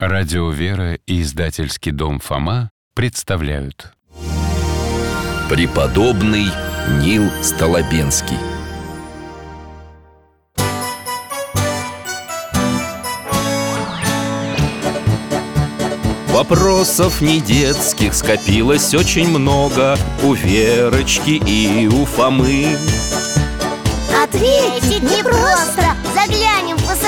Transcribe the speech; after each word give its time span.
Радио 0.00 0.50
«Вера» 0.50 0.94
и 1.08 1.22
издательский 1.22 1.90
дом 1.90 2.20
«Фома» 2.20 2.70
представляют. 2.94 3.94
Преподобный 5.50 6.46
Нил 7.02 7.28
Столобенский 7.42 8.36
Вопросов 16.28 17.20
не 17.20 17.40
детских 17.40 18.14
скопилось 18.14 18.94
очень 18.94 19.28
много 19.28 19.96
У 20.22 20.32
Верочки 20.32 21.42
и 21.44 21.88
у 21.88 22.04
Фомы. 22.04 22.68
Ответить 24.22 25.02
непросто 25.02 25.96
Заглянем 26.14 26.76
по-соседски 26.76 27.07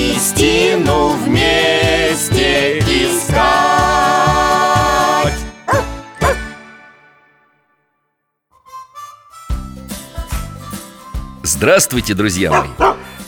истину 0.21 1.15
вместе 1.15 2.77
искать. 2.77 3.33
Здравствуйте, 11.41 12.13
друзья 12.13 12.51
мои! 12.51 12.69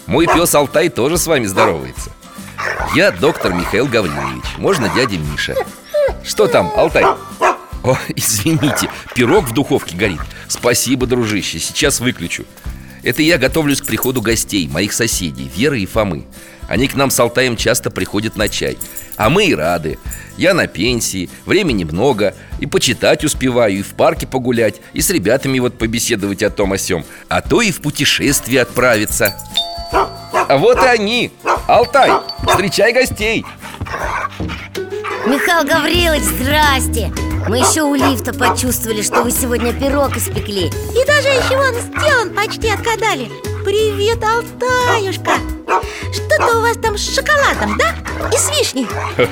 Мой 0.06 0.28
пес 0.28 0.54
Алтай 0.54 0.90
тоже 0.90 1.18
с 1.18 1.26
вами 1.26 1.48
здоровается. 1.48 2.12
Я 2.94 3.10
доктор 3.10 3.54
Михаил 3.54 3.88
Гаврилович, 3.88 4.44
можно 4.60 4.88
дядя 4.90 5.18
Миша. 5.18 5.56
Что 6.24 6.46
там, 6.46 6.72
Алтай? 6.76 7.06
О, 7.84 7.98
извините, 8.16 8.88
пирог 9.16 9.46
в 9.46 9.54
духовке 9.54 9.98
горит. 9.98 10.22
Спасибо, 10.48 11.08
дружище, 11.08 11.58
сейчас 11.58 12.00
выключу. 12.00 12.46
Это 13.02 13.24
я 13.24 13.40
готовлюсь 13.40 13.82
к 13.82 13.86
приходу 13.86 14.22
гостей, 14.22 14.68
моих 14.68 14.94
соседей, 14.94 15.52
Веры 15.56 15.80
и 15.82 15.88
Фомы 15.88 16.26
Они 16.68 16.88
к 16.88 16.96
нам 16.96 17.10
с 17.10 17.20
Алтаем 17.20 17.56
часто 17.56 17.92
приходят 17.92 18.36
на 18.36 18.50
чай. 18.50 18.78
А 19.16 19.30
мы 19.30 19.46
и 19.46 19.56
рады. 19.56 20.00
Я 20.38 20.54
на 20.54 20.68
пенсии, 20.68 21.30
времени 21.46 21.84
много. 21.84 22.34
И 22.60 22.66
почитать 22.66 23.24
успеваю, 23.24 23.74
и 23.80 23.82
в 23.82 23.94
парке 23.94 24.26
погулять 24.26 24.82
И 24.94 25.02
с 25.02 25.10
ребятами 25.10 25.60
вот 25.60 25.78
побеседовать 25.78 26.42
о 26.44 26.50
том 26.50 26.74
о 26.74 26.78
сём. 26.78 27.06
А 27.30 27.42
то 27.42 27.62
и 27.62 27.72
в 27.72 27.82
путешествие 27.82 28.62
отправиться. 28.62 29.36
А 29.92 30.58
вот 30.58 30.78
и 30.78 30.88
они. 30.88 31.32
Алтай, 31.68 32.12
встречай 32.48 32.94
гостей. 32.94 33.46
Михаил 35.26 35.66
Гаврилович, 35.66 36.24
здрасте. 36.24 37.12
Мы 37.48 37.60
еще 37.60 37.84
у 37.84 37.94
лифта 37.96 38.34
почувствовали, 38.34 39.02
что 39.02 39.24
вы 39.24 39.32
сегодня 39.32 39.74
пирог 39.74 40.18
испекли. 40.18 40.68
И 40.68 41.06
даже 41.06 41.28
еще 41.28 41.58
он 41.58 41.76
сделан, 41.76 42.34
почти 42.34 42.70
отгадали. 42.70 43.30
Привет, 43.64 44.24
Алтаюшка 44.24 45.53
Что-то 46.12 46.58
у 46.58 46.62
вас 46.62 46.78
там 46.78 46.98
с 46.98 47.14
шоколадом, 47.16 47.78
да? 47.78 47.96
И 48.32 48.38
с 48.38 48.50
вишней 48.50 48.88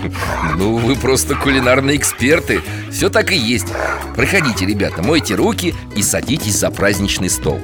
Ну, 0.57 0.77
вы 0.77 0.95
просто 0.95 1.35
кулинарные 1.35 1.97
эксперты 1.97 2.61
Все 2.91 3.09
так 3.09 3.31
и 3.31 3.35
есть 3.37 3.67
Проходите, 4.15 4.65
ребята, 4.65 5.01
мойте 5.01 5.35
руки 5.35 5.73
и 5.95 6.03
садитесь 6.03 6.57
за 6.57 6.71
праздничный 6.71 7.29
стол 7.29 7.59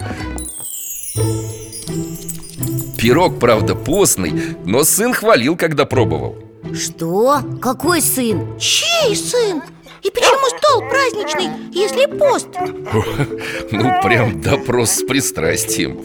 Пирог, 2.97 3.39
правда, 3.39 3.75
постный, 3.75 4.56
но 4.66 4.83
сын 4.83 5.13
хвалил, 5.13 5.56
когда 5.56 5.85
пробовал 5.85 6.35
Что? 6.73 7.41
Какой 7.61 8.01
сын? 8.01 8.57
Чей 8.59 9.16
сын? 9.16 9.61
И 10.03 10.09
почему 10.09 10.47
стол 10.57 10.81
праздничный, 10.89 11.50
если 11.72 12.06
пост? 12.06 12.47
Ну, 13.72 14.01
прям 14.01 14.41
допрос 14.41 14.91
с 14.91 15.03
пристрастием 15.03 16.00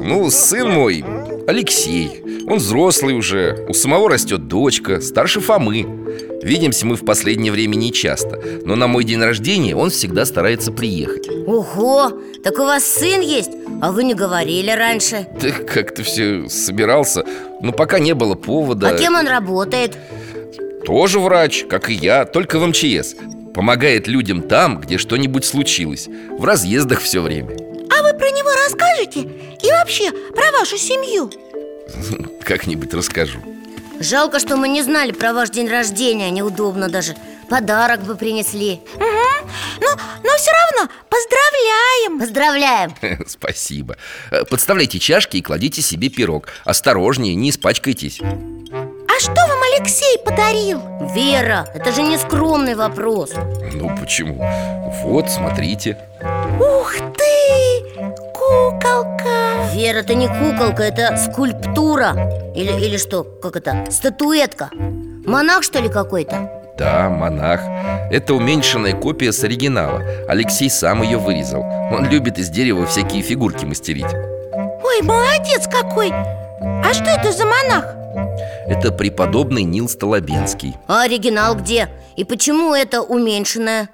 Ну, 0.00 0.30
сын 0.30 0.70
мой, 0.70 1.04
Алексей. 1.46 2.22
Он 2.46 2.58
взрослый 2.58 3.14
уже, 3.14 3.66
у 3.68 3.72
самого 3.74 4.08
растет 4.08 4.48
дочка, 4.48 5.00
старше 5.00 5.40
Фомы. 5.40 5.86
Видимся 6.42 6.86
мы 6.86 6.96
в 6.96 7.04
последнее 7.04 7.52
время 7.52 7.76
не 7.76 7.92
часто 7.92 8.40
Но 8.64 8.74
на 8.74 8.86
мой 8.86 9.04
день 9.04 9.20
рождения 9.20 9.76
он 9.76 9.90
всегда 9.90 10.24
старается 10.24 10.72
приехать. 10.72 11.28
Ого, 11.46 12.12
так 12.42 12.58
у 12.58 12.62
вас 12.62 12.84
сын 12.84 13.20
есть? 13.20 13.50
А 13.82 13.92
вы 13.92 14.04
не 14.04 14.14
говорили 14.14 14.70
раньше. 14.70 15.26
Ты 15.38 15.52
как-то 15.52 16.02
все 16.02 16.48
собирался? 16.48 17.24
Но 17.60 17.72
пока 17.72 17.98
не 17.98 18.14
было 18.14 18.34
повода. 18.34 18.88
А 18.88 18.98
кем 18.98 19.14
он 19.14 19.26
работает? 19.26 19.96
Тоже 20.84 21.20
врач, 21.20 21.66
как 21.68 21.90
и 21.90 21.94
я, 21.94 22.24
только 22.24 22.58
в 22.58 22.66
МЧС. 22.66 23.16
Помогает 23.54 24.08
людям 24.08 24.42
там, 24.42 24.80
где 24.80 24.96
что-нибудь 24.96 25.44
случилось. 25.44 26.08
В 26.38 26.44
разъездах 26.44 27.00
все 27.00 27.20
время 27.20 27.69
расскажете? 28.70 29.20
И 29.62 29.70
вообще, 29.70 30.10
про 30.34 30.52
вашу 30.52 30.76
семью? 30.76 31.30
Как-нибудь 32.44 32.92
расскажу 32.94 33.40
Жалко, 33.98 34.38
что 34.38 34.56
мы 34.56 34.68
не 34.68 34.82
знали 34.82 35.12
про 35.12 35.32
ваш 35.32 35.50
день 35.50 35.68
рождения 35.68 36.30
Неудобно 36.30 36.88
даже 36.88 37.16
Подарок 37.48 38.02
бы 38.02 38.14
принесли 38.16 38.80
Угу. 38.94 39.48
Ну, 39.80 39.88
но 40.22 40.36
все 40.36 40.50
равно 40.52 40.92
поздравляем 41.08 42.20
Поздравляем 42.20 42.94
Спасибо 43.28 43.96
Э, 44.30 44.44
Подставляйте 44.44 44.98
чашки 45.00 45.38
и 45.38 45.42
кладите 45.42 45.82
себе 45.82 46.08
пирог 46.08 46.48
Осторожнее, 46.64 47.34
не 47.34 47.50
испачкайтесь 47.50 48.20
А 48.22 49.20
что 49.20 49.32
вам 49.34 49.58
Алексей 49.74 50.18
подарил? 50.24 50.80
Вера, 51.14 51.68
это 51.74 51.92
же 51.92 52.02
не 52.02 52.18
скромный 52.18 52.76
вопрос 52.76 53.32
Ну 53.74 53.94
почему? 54.00 54.48
Вот, 55.02 55.28
смотрите 55.28 55.98
Ух 56.60 56.94
ты! 57.18 57.19
Куколка! 58.00 59.68
Вера, 59.74 59.98
это 59.98 60.14
не 60.14 60.26
куколка, 60.26 60.82
это 60.82 61.16
скульптура 61.16 62.52
Или, 62.54 62.72
или 62.84 62.96
что, 62.96 63.24
как 63.24 63.56
это, 63.56 63.84
статуэтка 63.90 64.70
Монах, 65.26 65.62
что 65.62 65.80
ли, 65.80 65.88
какой-то? 65.90 66.50
Да, 66.78 67.10
монах 67.10 67.60
Это 68.10 68.34
уменьшенная 68.34 68.94
копия 68.94 69.32
с 69.32 69.44
оригинала 69.44 70.02
Алексей 70.28 70.70
сам 70.70 71.02
ее 71.02 71.18
вырезал 71.18 71.62
Он 71.92 72.08
любит 72.08 72.38
из 72.38 72.48
дерева 72.48 72.86
всякие 72.86 73.22
фигурки 73.22 73.66
мастерить 73.66 74.12
Ой, 74.82 75.02
молодец 75.02 75.68
какой! 75.70 76.10
А 76.12 76.90
что 76.94 77.04
это 77.04 77.32
за 77.32 77.44
монах? 77.44 77.84
Это 78.66 78.92
преподобный 78.92 79.64
Нил 79.64 79.90
Столобенский 79.90 80.74
А 80.86 81.02
оригинал 81.02 81.54
где? 81.54 81.90
И 82.16 82.24
почему 82.24 82.74
это 82.74 83.02
уменьшенное? 83.02 83.90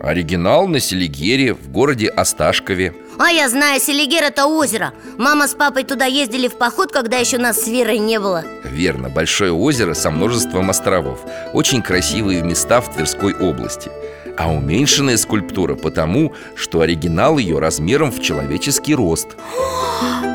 Оригинал 0.00 0.66
на 0.66 0.80
Селигере 0.80 1.54
в 1.54 1.70
городе 1.70 2.08
Осташкове 2.08 2.92
А 3.18 3.30
я 3.30 3.48
знаю, 3.48 3.80
Селигер 3.80 4.22
это 4.24 4.46
озеро. 4.46 4.92
Мама 5.18 5.46
с 5.46 5.54
папой 5.54 5.84
туда 5.84 6.06
ездили 6.06 6.48
в 6.48 6.56
поход, 6.56 6.92
когда 6.92 7.18
еще 7.18 7.38
нас 7.38 7.60
с 7.62 7.68
Верой 7.68 7.98
не 7.98 8.18
было. 8.18 8.44
Верно, 8.64 9.08
большое 9.10 9.52
озеро 9.52 9.94
со 9.94 10.10
множеством 10.10 10.70
островов. 10.70 11.20
Очень 11.52 11.82
красивые 11.82 12.42
места 12.42 12.80
в 12.80 12.92
Тверской 12.92 13.34
области. 13.34 13.90
А 14.38 14.50
уменьшенная 14.50 15.18
скульптура 15.18 15.74
потому, 15.74 16.32
что 16.56 16.80
оригинал 16.80 17.38
ее 17.38 17.58
размером 17.58 18.10
в 18.10 18.22
человеческий 18.22 18.94
рост. 18.94 19.28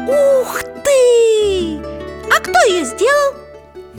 Ух 0.07 0.61
ты! 0.83 1.79
А 2.31 2.39
кто 2.39 2.59
ее 2.69 2.85
сделал? 2.85 3.33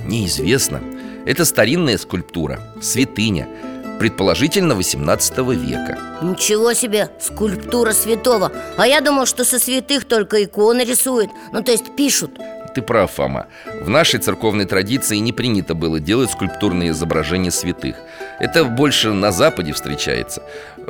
Неизвестно. 0.05 0.81
Это 1.27 1.45
старинная 1.45 1.99
скульптура, 1.99 2.61
святыня 2.81 3.49
Предположительно 3.99 4.75
18 4.75 5.39
века. 5.39 5.99
Ничего 6.23 6.73
себе, 6.73 7.11
скульптура 7.21 7.93
святого. 7.93 8.53
А 8.77 8.87
я 8.87 9.01
думал, 9.01 9.27
что 9.27 9.45
со 9.45 9.59
святых 9.59 10.05
только 10.05 10.45
иконы 10.45 10.83
рисуют. 10.83 11.31
Ну, 11.53 11.63
то 11.63 11.73
есть 11.73 11.97
пишут. 11.97 12.31
Ты 12.75 12.83
прав, 12.83 13.11
Фома. 13.13 13.47
В 13.83 13.89
нашей 13.89 14.21
церковной 14.21 14.67
традиции 14.67 15.17
не 15.17 15.33
принято 15.33 15.75
было 15.75 15.99
делать 15.99 16.31
скульптурные 16.31 16.91
изображения 16.91 17.51
святых. 17.51 17.97
Это 18.39 18.65
больше 18.65 19.13
на 19.13 19.33
Западе 19.33 19.73
встречается. 19.73 20.43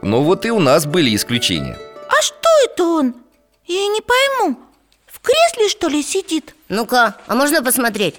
Но 0.02 0.22
вот 0.22 0.44
и 0.44 0.50
у 0.50 0.58
нас 0.58 0.84
были 0.84 1.14
исключения. 1.16 1.78
А 2.08 2.20
что 2.20 2.48
это 2.64 2.84
он? 2.84 3.14
Я 3.66 3.86
не 3.86 4.02
пойму. 4.02 4.58
В 5.06 5.20
кресле, 5.20 5.68
что 5.68 5.88
ли, 5.88 6.02
сидит? 6.02 6.54
Ну-ка, 6.68 7.16
а 7.26 7.34
можно 7.34 7.62
посмотреть? 7.62 8.16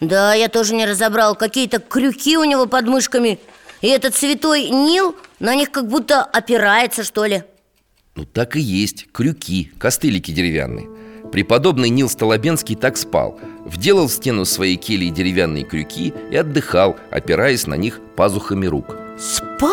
Да, 0.00 0.34
я 0.34 0.48
тоже 0.48 0.74
не 0.74 0.86
разобрал. 0.86 1.34
Какие-то 1.34 1.78
крюки 1.80 2.36
у 2.36 2.44
него 2.44 2.66
под 2.66 2.86
мышками 2.86 3.38
И 3.82 3.88
этот 3.88 4.14
святой 4.14 4.70
Нил 4.70 5.16
на 5.40 5.54
них 5.54 5.70
как 5.70 5.88
будто 5.88 6.22
опирается, 6.22 7.02
что 7.02 7.24
ли. 7.26 7.42
Ну 8.14 8.24
так 8.24 8.56
и 8.56 8.60
есть, 8.60 9.08
крюки, 9.12 9.72
костылики 9.78 10.30
деревянные. 10.30 10.88
Преподобный 11.32 11.88
Нил 11.88 12.08
Столобенский 12.08 12.76
так 12.76 12.96
спал. 12.96 13.38
Вделал 13.66 14.06
в 14.06 14.12
стену 14.12 14.44
своей 14.44 14.76
кельи 14.76 15.08
деревянные 15.08 15.64
крюки 15.64 16.12
И 16.30 16.36
отдыхал, 16.36 16.96
опираясь 17.10 17.66
на 17.66 17.74
них 17.74 18.00
пазухами 18.16 18.66
рук. 18.66 18.96
Спал? 19.18 19.70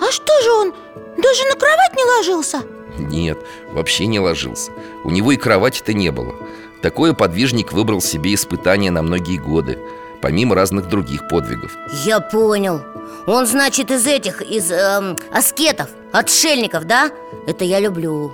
А 0.00 0.10
что 0.10 0.42
же 0.42 0.50
он, 0.52 0.74
даже 1.16 1.44
на 1.44 1.56
кровать 1.56 1.96
не 1.96 2.04
ложился? 2.04 2.62
Нет, 2.98 3.38
вообще 3.70 4.06
не 4.06 4.20
ложился. 4.20 4.70
У 5.04 5.10
него 5.10 5.32
и 5.32 5.36
кровати-то 5.36 5.94
не 5.94 6.10
было. 6.10 6.34
Такое 6.82 7.12
подвижник 7.12 7.72
выбрал 7.72 8.00
себе 8.00 8.34
испытание 8.34 8.90
на 8.90 9.02
многие 9.02 9.38
годы 9.38 9.78
Помимо 10.22 10.54
разных 10.54 10.88
других 10.88 11.26
подвигов. 11.28 11.76
Я 12.04 12.20
понял. 12.20 12.80
Он, 13.26 13.46
значит, 13.46 13.90
из 13.90 14.06
этих, 14.06 14.40
из 14.40 14.70
эм, 14.70 15.18
аскетов, 15.32 15.88
отшельников, 16.12 16.84
да? 16.84 17.10
Это 17.46 17.64
я 17.64 17.80
люблю. 17.80 18.32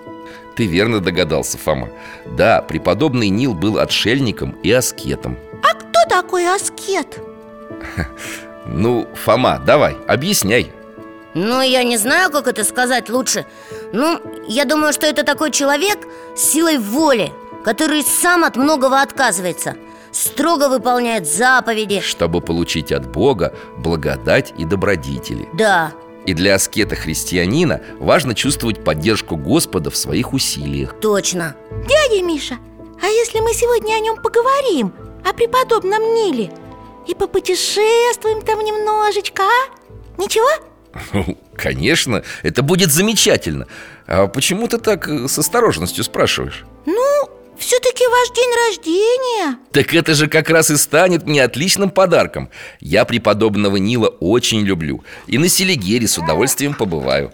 Ты 0.54 0.66
верно 0.66 1.00
догадался, 1.00 1.56
Фома. 1.58 1.88
Да, 2.26 2.62
преподобный 2.62 3.30
Нил 3.30 3.54
был 3.54 3.78
отшельником 3.78 4.52
и 4.62 4.70
аскетом. 4.70 5.38
А 5.62 5.74
кто 5.74 6.04
такой 6.08 6.46
аскет? 6.46 7.20
Ну, 8.70 9.08
Фома, 9.24 9.62
давай, 9.64 9.96
объясняй. 10.06 10.70
Ну, 11.32 11.62
я 11.62 11.84
не 11.84 11.96
знаю, 11.96 12.30
как 12.30 12.46
это 12.48 12.64
сказать 12.64 13.08
лучше. 13.08 13.46
Ну, 13.94 14.20
я 14.46 14.66
думаю, 14.66 14.92
что 14.92 15.06
это 15.06 15.22
такой 15.24 15.52
человек 15.52 15.98
с 16.36 16.42
силой 16.42 16.76
воли 16.76 17.32
Который 17.64 18.02
сам 18.02 18.44
от 18.44 18.56
многого 18.56 19.02
отказывается 19.02 19.76
Строго 20.12 20.68
выполняет 20.68 21.26
заповеди 21.26 22.00
Чтобы 22.00 22.40
получить 22.40 22.92
от 22.92 23.10
Бога 23.10 23.54
благодать 23.78 24.54
и 24.58 24.64
добродетели 24.64 25.48
Да, 25.54 25.92
И 26.26 26.34
для 26.34 26.54
аскета-христианина 26.54 27.80
важно 27.98 28.34
чувствовать 28.34 28.82
поддержку 28.84 29.36
Господа 29.36 29.90
в 29.90 29.96
своих 29.96 30.32
усилиях 30.32 30.98
точно 31.00 31.54
Дядя 31.88 32.22
Миша, 32.24 32.56
а 33.02 33.06
если 33.06 33.40
мы 33.40 33.52
сегодня 33.52 33.94
о 33.94 34.00
нем 34.00 34.16
поговорим? 34.22 34.92
О 35.28 35.32
преподобном 35.32 36.14
Ниле 36.14 36.50
И 37.06 37.14
попутешествуем 37.14 38.42
там 38.42 38.60
немножечко, 38.60 39.42
а? 39.42 40.20
Ничего? 40.20 40.48
Ну, 41.12 41.36
Конечно, 41.54 42.22
это 42.42 42.62
будет 42.62 42.90
замечательно 42.90 43.66
А 44.06 44.26
почему 44.26 44.66
ты 44.68 44.78
так 44.78 45.08
э, 45.08 45.28
с 45.28 45.38
осторожностью 45.38 46.02
спрашиваешь? 46.02 46.64
Ну, 46.86 47.28
все-таки 47.58 48.04
ваш 48.06 48.30
день 48.30 48.50
рождения 48.68 49.58
Так 49.72 49.94
это 49.94 50.14
же 50.14 50.28
как 50.28 50.50
раз 50.50 50.70
и 50.70 50.76
станет 50.76 51.26
мне 51.26 51.42
отличным 51.42 51.90
подарком 51.90 52.48
Я 52.80 53.04
преподобного 53.04 53.76
Нила 53.76 54.08
очень 54.08 54.62
люблю 54.62 55.04
И 55.26 55.38
на 55.38 55.48
Селигере 55.48 56.06
с 56.08 56.18
удовольствием 56.18 56.74
побываю 56.74 57.32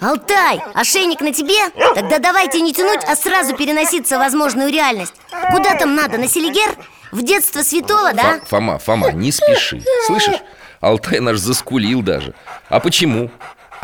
Алтай, 0.00 0.60
ошейник 0.74 1.20
на 1.20 1.32
тебе? 1.32 1.70
Тогда 1.94 2.18
давайте 2.18 2.60
не 2.60 2.74
тянуть, 2.74 3.00
а 3.06 3.16
сразу 3.16 3.56
переноситься 3.56 4.16
в 4.16 4.18
возможную 4.20 4.70
реальность 4.70 5.14
Куда 5.50 5.74
там 5.76 5.94
надо, 5.94 6.18
на 6.18 6.28
Селигер? 6.28 6.74
В 7.10 7.22
детство 7.22 7.62
святого, 7.62 8.12
да? 8.12 8.38
Фо- 8.38 8.46
Фома, 8.48 8.78
Фома, 8.78 9.12
не 9.12 9.30
спеши 9.32 9.82
Слышишь? 10.06 10.36
Алтай 10.80 11.20
наш 11.20 11.38
заскулил 11.38 12.02
даже 12.02 12.34
А 12.68 12.80
почему? 12.80 13.30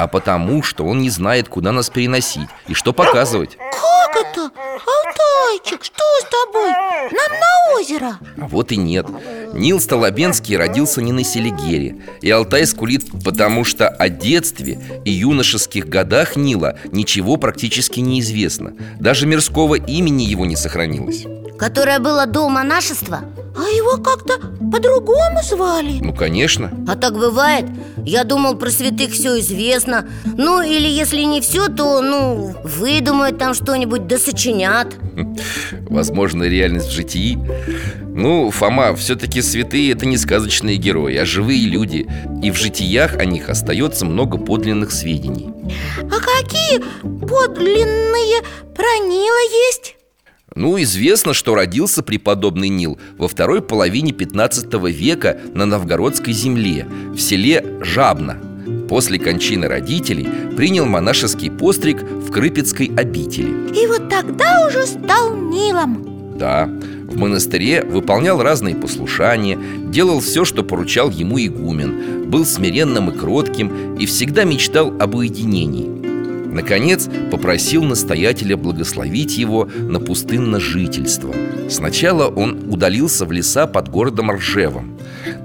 А 0.01 0.07
потому, 0.07 0.63
что 0.63 0.87
он 0.87 1.03
не 1.03 1.11
знает, 1.11 1.51
куда 1.51 1.73
нас 1.73 1.91
переносить 1.91 2.49
И 2.69 2.73
что 2.73 2.95
показывать 2.95 3.59
Как 3.59 4.17
это? 4.17 4.45
Алтайчик, 4.45 5.85
что 5.85 6.03
с 6.23 6.25
тобой? 6.25 6.71
Нам 6.71 7.39
на 7.39 7.79
озеро 7.79 8.19
А 8.41 8.49
вот 8.49 8.73
и 8.73 8.79
нет 8.79 9.07
Нил 9.53 9.79
Столобенский 9.79 10.57
родился 10.57 11.03
не 11.03 11.13
на 11.13 11.23
Селигере 11.23 11.97
И 12.23 12.31
Алтай 12.31 12.67
скулит, 12.67 13.11
потому 13.23 13.63
что 13.67 13.89
о 13.89 14.09
детстве 14.09 15.03
и 15.05 15.11
юношеских 15.11 15.87
годах 15.87 16.35
Нила 16.35 16.79
Ничего 16.93 17.37
практически 17.37 18.01
не 18.01 18.21
известно 18.21 18.73
Даже 18.99 19.27
мирского 19.27 19.75
имени 19.75 20.23
его 20.23 20.47
не 20.47 20.57
сохранилось 20.57 21.27
Которое 21.59 21.99
было 21.99 22.25
до 22.25 22.49
монашества? 22.49 23.21
А 23.55 23.63
его 23.69 24.03
как-то 24.03 24.39
по-другому 24.73 25.43
звали 25.43 25.99
Ну, 26.01 26.15
конечно 26.15 26.73
А 26.89 26.97
так 26.97 27.13
бывает? 27.19 27.67
Я 28.05 28.25
думал, 28.25 28.57
про 28.57 28.71
святых 28.71 29.13
все 29.13 29.39
известно 29.41 29.90
Ну, 30.37 30.63
или 30.63 30.89
если 30.89 31.23
не 31.23 31.41
все, 31.41 31.69
то, 31.69 32.01
ну, 32.01 32.55
выдумают 32.65 33.39
там 33.39 33.55
что-нибудь, 33.55 34.07
да 34.07 34.19
сочинят. 34.19 34.95
Возможно, 35.89 36.45
реальность 36.45 36.89
в 36.89 36.93
житии. 36.93 37.39
Ну, 38.15 38.51
Фома, 38.51 38.95
все-таки 38.97 39.41
святые 39.43 39.93
это 39.93 40.07
не 40.07 40.17
сказочные 40.17 40.77
герои, 40.77 41.17
а 41.17 41.25
живые 41.25 41.67
люди. 41.67 42.07
И 42.43 42.51
в 42.51 42.57
житиях 42.57 43.17
о 43.17 43.25
них 43.25 43.49
остается 43.49 44.05
много 44.05 44.39
подлинных 44.39 44.91
сведений. 44.91 45.49
А 46.03 46.21
какие 46.21 46.81
подлинные 47.27 48.43
про 48.75 48.99
Нила 48.99 49.71
есть? 49.71 49.97
Ну, 50.57 50.81
известно, 50.83 51.33
что 51.33 51.55
родился 51.55 52.03
преподобный 52.03 52.69
Нил 52.69 52.99
во 53.17 53.29
второй 53.29 53.63
половине 53.63 54.13
15 54.13 54.73
века 54.91 55.39
на 55.55 55.65
новгородской 55.65 56.33
земле, 56.33 56.87
в 57.15 57.19
селе 57.19 57.65
Жабно 57.83 58.50
После 58.91 59.21
кончины 59.21 59.69
родителей 59.69 60.29
принял 60.57 60.85
монашеский 60.85 61.49
постриг 61.49 62.03
в 62.03 62.33
Крыпецкой 62.33 62.91
обители. 62.97 63.73
И 63.73 63.87
вот 63.87 64.09
тогда 64.09 64.67
уже 64.67 64.85
стал 64.85 65.37
Нилом. 65.37 66.37
Да, 66.37 66.69
в 67.05 67.17
монастыре 67.17 67.85
выполнял 67.85 68.43
разные 68.43 68.75
послушания 68.75 69.57
Делал 69.93 70.19
все, 70.19 70.45
что 70.45 70.65
поручал 70.65 71.11
ему 71.11 71.39
игумен 71.39 72.29
Был 72.31 72.45
смиренным 72.45 73.11
и 73.11 73.17
кротким 73.17 73.95
И 73.97 74.07
всегда 74.07 74.43
мечтал 74.43 74.93
об 74.99 75.15
уединении. 75.15 75.87
Наконец, 76.53 77.09
попросил 77.31 77.85
настоятеля 77.85 78.57
благословить 78.57 79.39
его 79.39 79.69
на 79.77 80.01
пустынное 80.01 80.59
жительство 80.59 81.33
Сначала 81.69 82.27
он 82.27 82.73
удалился 82.73 83.25
в 83.25 83.31
леса 83.31 83.69
под 83.69 83.89
городом 83.89 84.33
Ржевом 84.33 84.99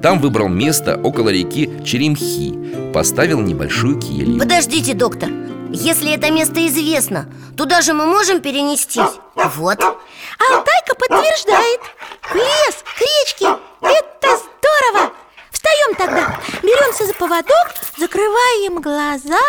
Там 0.05 0.19
выбрал 0.19 0.49
место 0.49 1.01
около 1.03 1.29
реки 1.29 1.67
Черемхи. 1.83 2.91
Поставил 2.93 3.41
небольшую 3.41 3.99
келью. 3.99 4.37
Подождите, 4.37 4.93
доктор. 4.93 5.29
Если 5.71 6.13
это 6.13 6.29
место 6.29 6.63
известно, 6.67 7.27
туда 7.57 7.81
же 7.81 7.93
мы 7.93 8.05
можем 8.05 8.39
перенестись? 8.39 9.01
Вот. 9.33 9.79
Алтайка 9.81 10.95
подтверждает. 10.99 11.79
В 12.21 12.35
лес, 12.35 12.83
к 12.83 13.01
речке. 13.01 13.47
Это 13.81 14.27
здорово! 14.37 15.11
Встаем 15.49 15.95
тогда. 15.95 16.39
Беремся 16.61 17.07
за 17.07 17.13
поводок 17.15 17.73
Закрываем 17.97 18.81
глаза 18.81 19.39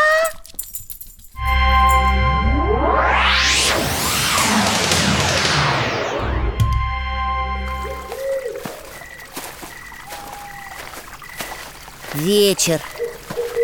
Вечер 12.16 12.80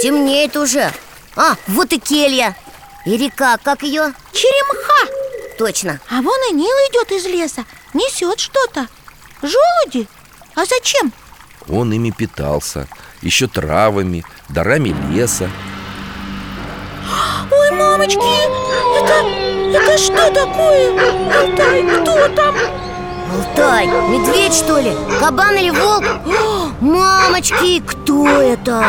Темнеет 0.03 0.57
уже 0.59 0.93
А, 1.37 1.55
вот 1.69 1.91
и 1.93 1.99
келья 1.99 2.55
И 3.07 3.17
река, 3.17 3.57
как 3.57 3.83
ее? 3.83 4.12
Черемха 4.33 5.11
Точно 5.57 5.99
А 6.11 6.21
вон 6.21 6.38
и 6.50 6.55
Нил 6.55 6.76
идет 6.91 7.11
из 7.12 7.25
леса 7.25 7.65
Несет 7.95 8.41
что-то 8.41 8.88
Желуди? 9.41 10.07
А 10.55 10.67
зачем? 10.67 11.12
Он 11.67 11.93
ими 11.93 12.11
питался 12.11 12.87
Еще 13.23 13.49
травами, 13.49 14.23
дарами 14.50 14.95
леса 15.11 15.50
Ой, 17.50 17.71
мамочки, 17.71 18.19
это, 18.99 19.79
это 19.79 19.99
что 19.99 20.31
такое? 20.31 21.41
Алтай, 21.41 21.83
кто 21.85 22.29
там? 22.35 22.55
Алтай, 23.33 23.87
медведь 23.87 24.53
что 24.53 24.79
ли? 24.79 24.93
Кабан 25.19 25.57
или 25.57 25.71
волк? 25.71 26.05
О, 26.27 26.71
мамочки, 26.85 27.81
кто 27.81 28.27
это? 28.29 28.85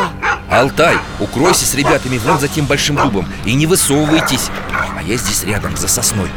Алтай, 0.52 0.98
укройся 1.22 1.66
с 1.66 1.74
ребятами 1.74 2.18
вон 2.18 2.40
за 2.40 2.50
тем 2.50 2.66
большим 2.66 2.98
дубом 2.98 3.26
И 3.46 3.54
не 3.54 3.66
высовывайтесь 3.66 4.50
А 4.98 5.02
я 5.02 5.16
здесь 5.16 5.46
рядом, 5.46 5.78
за 5.78 5.88
сосной 5.88 6.30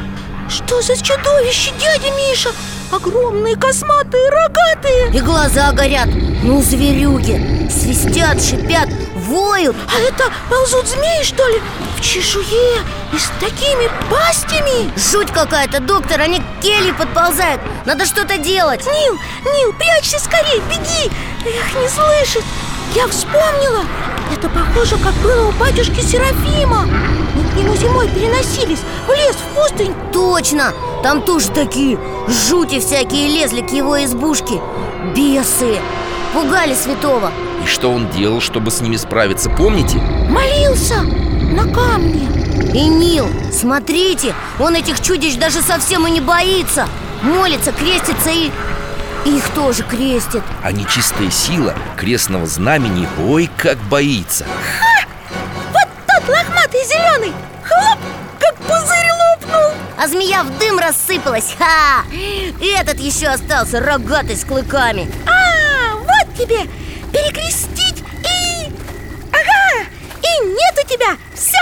Что 0.49 0.81
за 0.83 0.97
чудовище, 0.97 1.73
дядя 1.81 2.15
Миша? 2.17 2.51
Огромные, 2.93 3.57
косматые, 3.57 4.31
рогатые 4.31 5.11
И 5.13 5.21
глаза 5.21 5.73
горят 5.73 6.09
Ну, 6.45 6.63
зверюги 6.63 7.69
Свистят, 7.69 8.41
шипят, 8.41 8.86
воют. 9.27 9.77
А 9.95 10.01
это 10.01 10.33
ползут 10.49 10.87
змеи, 10.87 11.23
что 11.23 11.47
ли? 11.49 11.61
В 11.97 12.01
чешуе 12.01 12.79
и 13.13 13.19
с 13.19 13.31
такими 13.41 13.91
пастями? 14.11 14.91
Жуть 14.97 15.33
какая-то, 15.33 15.81
доктор, 15.81 16.21
они 16.21 16.41
к 16.41 16.63
келье 16.63 16.95
подползают. 16.95 17.61
Надо 17.85 18.07
что-то 18.07 18.39
делать. 18.39 18.87
Нил, 18.87 19.19
Нил, 19.45 19.73
прячься 19.73 20.19
скорее, 20.19 20.61
беги. 20.71 21.11
Эх, 21.45 21.75
не 21.81 21.89
слышит. 21.89 22.45
Я 22.95 23.07
вспомнила. 23.09 23.85
Это 24.33 24.49
похоже, 24.49 24.97
как 24.99 25.15
было 25.15 25.49
у 25.49 25.53
батюшки 25.53 26.01
Серафима. 26.01 26.87
Мы 27.35 27.45
к 27.51 27.57
нему 27.57 27.77
зимой 27.77 28.09
переносились 28.09 28.81
В 29.07 29.11
лес, 29.11 29.37
в 29.37 29.55
пустынь. 29.55 29.95
Точно, 30.13 30.73
там 31.03 31.23
тоже 31.23 31.51
такие 31.51 31.99
жути 32.29 32.81
всякие 32.81 33.29
лезли 33.29 33.61
к 33.61 33.71
его 33.71 34.03
избушке. 34.05 34.61
Бесы. 35.15 35.79
Пугали 36.33 36.75
святого 36.75 37.31
И 37.67 37.69
что 37.69 37.91
он 37.91 38.09
делал, 38.11 38.41
чтобы 38.41 38.71
с 38.71 38.81
ними 38.81 38.97
справиться, 38.97 39.51
помните? 39.51 39.99
Молился 39.99 41.03
на 41.03 41.65
камне. 41.65 42.29
И 42.73 42.87
Нил, 42.87 43.29
смотрите, 43.53 44.37
он 44.61 44.77
этих 44.77 45.01
чудищ 45.03 45.35
даже 45.35 45.61
совсем 45.63 46.07
и 46.07 46.13
не 46.13 46.21
боится. 46.21 46.87
Молится, 47.23 47.73
крестится 47.73 48.31
и... 48.31 48.53
их 49.25 49.49
тоже 49.57 49.83
крестит. 49.83 50.43
А 50.63 50.71
нечистая 50.71 51.29
сила 51.29 51.75
крестного 51.97 52.47
знамени. 52.47 53.09
Ой, 53.27 53.51
как 53.57 53.79
боится. 53.79 54.47
Вот 55.73 55.89
тот 56.07 56.29
лохматый 56.29 56.85
зеленый. 56.85 57.33
Хлоп, 57.65 57.99
как 58.39 58.55
пузырь 58.59 59.11
лопнул. 59.11 59.73
А 60.01 60.07
змея 60.07 60.45
в 60.45 60.57
дым 60.61 60.79
рассыпалась. 60.79 61.57
Ха! 61.59 62.05
Этот 62.61 63.01
еще 63.01 63.27
остался 63.27 63.81
рогатый 63.81 64.37
с 64.37 64.45
клыками. 64.45 65.11
А, 65.27 65.97
вот 65.97 66.39
тебе 66.39 66.71
перекрестить 67.17 68.05
и... 68.25 68.71
Ага, 69.33 69.87
и 70.23 70.47
нет 70.47 70.85
у 70.85 70.89
тебя. 70.89 71.17
Все, 71.35 71.59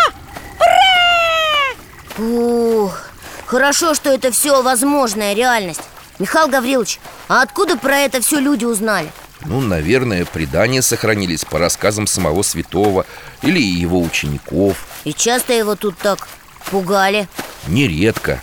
ура! 0.58 2.26
Ух, 2.26 2.98
хорошо, 3.46 3.94
что 3.94 4.10
это 4.10 4.32
все 4.32 4.62
возможная 4.62 5.34
реальность. 5.34 5.82
Михаил 6.18 6.48
Гаврилович, 6.48 6.98
а 7.28 7.42
откуда 7.42 7.76
про 7.76 7.98
это 7.98 8.20
все 8.20 8.40
люди 8.40 8.64
узнали? 8.64 9.10
Ну, 9.44 9.60
наверное, 9.60 10.24
предания 10.24 10.82
сохранились 10.82 11.44
по 11.44 11.58
рассказам 11.58 12.06
самого 12.06 12.42
святого 12.42 13.04
Или 13.42 13.60
его 13.60 14.00
учеников. 14.00 14.86
И 15.04 15.12
часто 15.12 15.52
его 15.52 15.76
тут 15.76 15.98
так 15.98 16.26
пугали? 16.70 17.28
Нередко 17.66 18.40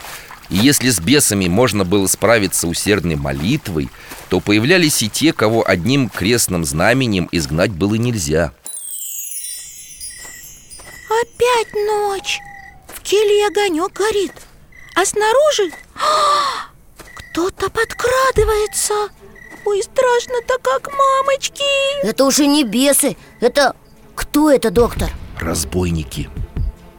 И 0.52 0.58
если 0.58 0.90
с 0.90 1.00
бесами 1.00 1.48
можно 1.48 1.86
было 1.86 2.08
справиться 2.08 2.68
усердной 2.68 3.16
молитвой 3.16 3.90
То 4.30 4.42
появлялись 4.42 5.02
и 5.02 5.10
те, 5.10 5.32
кого 5.32 5.68
одним 5.68 6.10
крестным 6.10 6.66
знаменем 6.66 7.30
изгнать 7.32 7.72
было 7.72 7.96
нельзя 7.96 8.52
Опять 11.10 11.74
ночь 11.74 12.40
В 12.94 13.00
келье 13.00 13.48
огонек 13.48 13.94
горит 13.94 14.34
А 14.96 15.06
снаружи 15.06 15.72
а, 15.96 16.68
кто-то 17.16 17.70
подкрадывается 17.70 19.10
Ой, 19.64 19.82
страшно-то 19.82 20.58
как 20.62 20.92
мамочки 20.92 22.06
Это 22.06 22.26
уже 22.26 22.46
не 22.46 22.64
бесы, 22.66 23.16
это... 23.40 23.76
Кто 24.16 24.52
это, 24.52 24.70
доктор? 24.70 25.10
Разбойники 25.40 26.30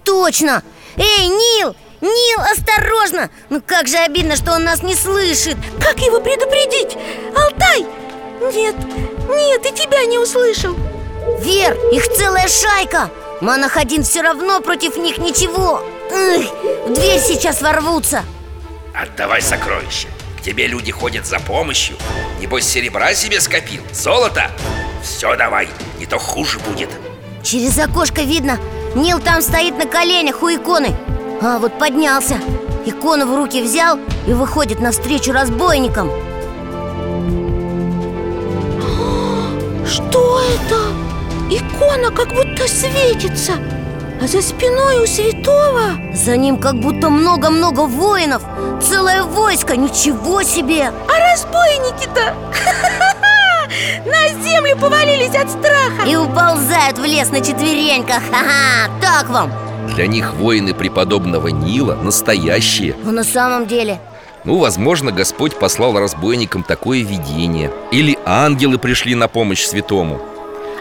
Точно! 0.04 0.62
Эй, 0.96 1.26
Нил! 1.26 1.76
Нил, 2.02 2.40
осторожно! 2.52 3.30
Ну 3.48 3.62
как 3.64 3.86
же 3.86 3.96
обидно, 3.96 4.34
что 4.34 4.52
он 4.52 4.64
нас 4.64 4.82
не 4.82 4.96
слышит! 4.96 5.56
Как 5.80 5.98
его 6.00 6.20
предупредить? 6.20 6.98
Алтай! 7.34 7.86
Нет, 8.52 8.74
нет, 9.28 9.64
и 9.66 9.72
тебя 9.72 10.04
не 10.06 10.18
услышал. 10.18 10.76
Вер, 11.38 11.74
их 11.92 12.08
целая 12.08 12.48
шайка! 12.48 13.08
Монах 13.40 13.76
один 13.76 14.02
все 14.02 14.22
равно 14.22 14.60
против 14.60 14.96
них 14.96 15.18
ничего! 15.18 15.80
Эх, 16.10 16.46
В 16.88 16.92
дверь 16.92 17.20
сейчас 17.20 17.62
ворвутся! 17.62 18.24
Отдавай 18.92 19.40
сокровища. 19.40 20.08
К 20.38 20.42
тебе 20.42 20.66
люди 20.66 20.90
ходят 20.90 21.24
за 21.24 21.38
помощью. 21.38 21.96
Небось 22.40 22.66
серебра 22.66 23.14
себе 23.14 23.40
скопил, 23.40 23.82
золото? 23.92 24.50
Все 25.04 25.36
давай, 25.36 25.68
не 26.00 26.06
то 26.06 26.18
хуже 26.18 26.58
будет. 26.58 26.90
Через 27.44 27.78
окошко 27.78 28.22
видно 28.22 28.58
Нил 28.94 29.20
там 29.20 29.40
стоит 29.40 29.76
на 29.76 29.86
коленях 29.86 30.42
у 30.42 30.48
иконы 30.48 30.94
А 31.44 31.58
вот 31.58 31.76
поднялся. 31.76 32.36
Икону 32.86 33.26
в 33.26 33.36
руки 33.36 33.62
взял 33.62 33.98
и 34.28 34.32
выходит 34.32 34.78
навстречу 34.78 35.32
разбойникам. 35.32 36.08
Что 39.84 40.40
это? 40.40 40.76
Икона 41.50 42.10
как 42.12 42.28
будто 42.28 42.66
светится 42.66 43.52
А 44.22 44.26
за 44.26 44.40
спиной 44.40 45.02
у 45.02 45.06
святого? 45.06 46.14
За 46.14 46.36
ним 46.36 46.58
как 46.58 46.76
будто 46.76 47.10
много-много 47.10 47.80
воинов 47.80 48.42
Целое 48.80 49.22
войско, 49.24 49.76
ничего 49.76 50.42
себе! 50.44 50.92
А 51.08 51.32
разбойники-то? 51.32 52.34
На 54.06 54.28
землю 54.42 54.78
повалились 54.78 55.34
от 55.34 55.50
страха! 55.50 56.08
И 56.08 56.16
уползают 56.16 56.98
в 56.98 57.04
лес 57.04 57.30
на 57.30 57.40
четвереньках 57.40 58.22
Ха-ха, 58.30 58.90
так 59.00 59.28
вам 59.28 59.52
Для 59.94 60.06
них 60.06 60.32
воины 60.34 60.72
преподобного 60.72 61.48
Нила 61.48 61.94
настоящие. 61.94 62.96
Но 63.04 63.12
на 63.12 63.24
самом 63.24 63.66
деле. 63.66 64.00
Ну, 64.44 64.58
возможно, 64.58 65.12
Господь 65.12 65.58
послал 65.58 65.98
разбойникам 65.98 66.62
такое 66.62 67.02
видение. 67.02 67.70
Или 67.90 68.18
ангелы 68.24 68.78
пришли 68.78 69.14
на 69.14 69.28
помощь 69.28 69.64
святому. 69.64 70.20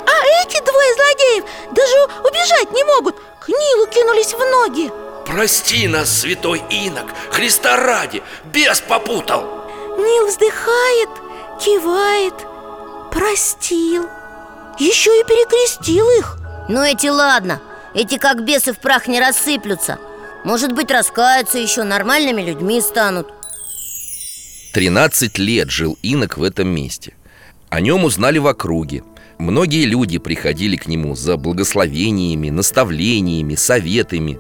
А 0.05 0.43
эти 0.43 0.63
двое 0.63 0.93
злодеев 0.95 1.43
даже 1.71 1.95
убежать 2.27 2.71
не 2.73 2.83
могут. 2.85 3.17
К 3.39 3.49
Нилу 3.49 3.87
кинулись 3.87 4.33
в 4.33 4.39
ноги. 4.39 4.91
Прости 5.25 5.87
нас, 5.87 6.09
святой 6.21 6.61
инок, 6.69 7.05
Христа 7.31 7.75
ради, 7.77 8.23
бес 8.45 8.81
попутал. 8.81 9.43
Нил 9.97 10.27
вздыхает, 10.27 11.09
кивает 11.59 12.33
Простил 13.11 14.05
Еще 14.79 15.11
и 15.19 15.23
перекрестил 15.23 16.09
их. 16.17 16.37
Ну 16.69 16.81
эти 16.81 17.07
ладно 17.07 17.61
Эти 17.93 18.17
как 18.17 18.45
бесы 18.45 18.73
в 18.73 18.79
прах 18.79 19.07
не 19.07 19.19
рассыплются. 19.19 19.99
Может 20.43 20.73
быть 20.73 20.91
раскаются 20.91 21.57
еще 21.57 21.83
Нормальными 21.83 22.41
людьми 22.41 22.79
станут. 22.81 23.27
13 24.73 25.37
лет 25.37 25.69
жил 25.69 25.97
инок 26.01 26.37
в 26.37 26.43
этом 26.43 26.69
месте. 26.69 27.13
О 27.69 27.81
нем 27.81 28.05
узнали 28.05 28.37
в 28.37 28.47
округе. 28.47 29.03
Многие 29.37 29.85
люди 29.85 30.17
приходили 30.17 30.77
к 30.77 30.87
нему 30.87 31.15
за 31.15 31.35
благословениями, 31.35 32.49
наставлениями, 32.49 33.55
советами. 33.55 34.39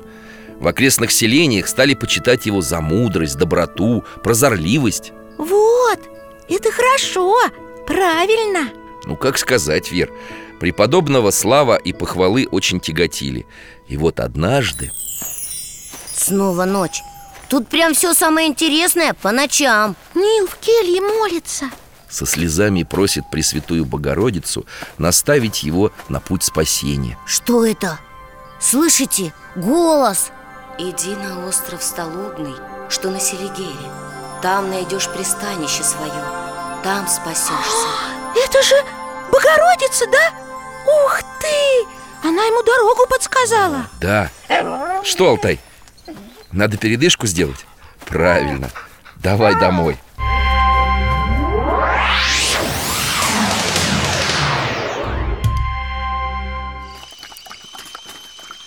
В 0.59 0.67
окрестных 0.67 1.11
селениях 1.11 1.67
стали 1.67 1.95
почитать 1.95 2.45
его 2.45 2.61
за 2.61 2.81
мудрость, 2.81 3.37
доброту, 3.37 4.03
прозорливость. 4.23 5.11
Вот, 5.37 5.99
это 6.47 6.71
хорошо, 6.71 7.35
правильно. 7.87 8.69
Ну, 9.05 9.17
как 9.17 9.37
сказать, 9.37 9.91
Вер 9.91 10.11
Преподобного 10.61 11.31
слава 11.31 11.75
и 11.75 11.91
похвалы 11.91 12.47
очень 12.51 12.79
тяготили. 12.79 13.47
И 13.87 13.97
вот 13.97 14.19
однажды 14.19 14.91
Снова 16.13 16.65
ночь. 16.65 17.01
Тут 17.49 17.67
прям 17.67 17.95
все 17.95 18.13
самое 18.13 18.47
интересное 18.47 19.15
по 19.15 19.31
ночам. 19.31 19.95
Нил 20.13 20.45
в 20.45 20.55
келье 20.57 21.01
молится. 21.01 21.71
со 22.11 22.27
слезами 22.27 22.83
просит 22.83 23.23
Пресвятую 23.31 23.85
Богородицу 23.85 24.67
наставить 24.99 25.63
его 25.63 25.91
на 26.09 26.19
путь 26.19 26.43
спасения. 26.43 27.17
Что 27.25 27.65
это? 27.65 27.97
Слышите? 28.59 29.33
Голос! 29.55 30.29
Иди 30.77 31.15
на 31.15 31.47
остров 31.47 31.81
Столобный, 31.81 32.53
что 32.87 33.09
на 33.09 33.19
Селигере. 33.19 33.89
Там 34.43 34.69
найдешь 34.69 35.09
пристанище 35.09 35.81
свое 35.81 36.23
Там 36.83 37.07
спасешься 37.07 37.87
Это 38.35 38.61
же 38.61 38.75
Богородица, 39.31 40.05
да? 40.07 40.33
Ух 40.85 41.19
ты! 41.39 42.27
Она 42.27 42.43
ему 42.45 42.61
дорогу 42.63 43.07
подсказала 43.07 43.87
Да 43.99 44.29
Что, 45.03 45.29
Алтай? 45.29 45.59
Надо 46.51 46.77
передышку 46.77 47.25
сделать? 47.27 47.65
Правильно 48.05 48.69
Давай 49.17 49.55
домой 49.55 49.97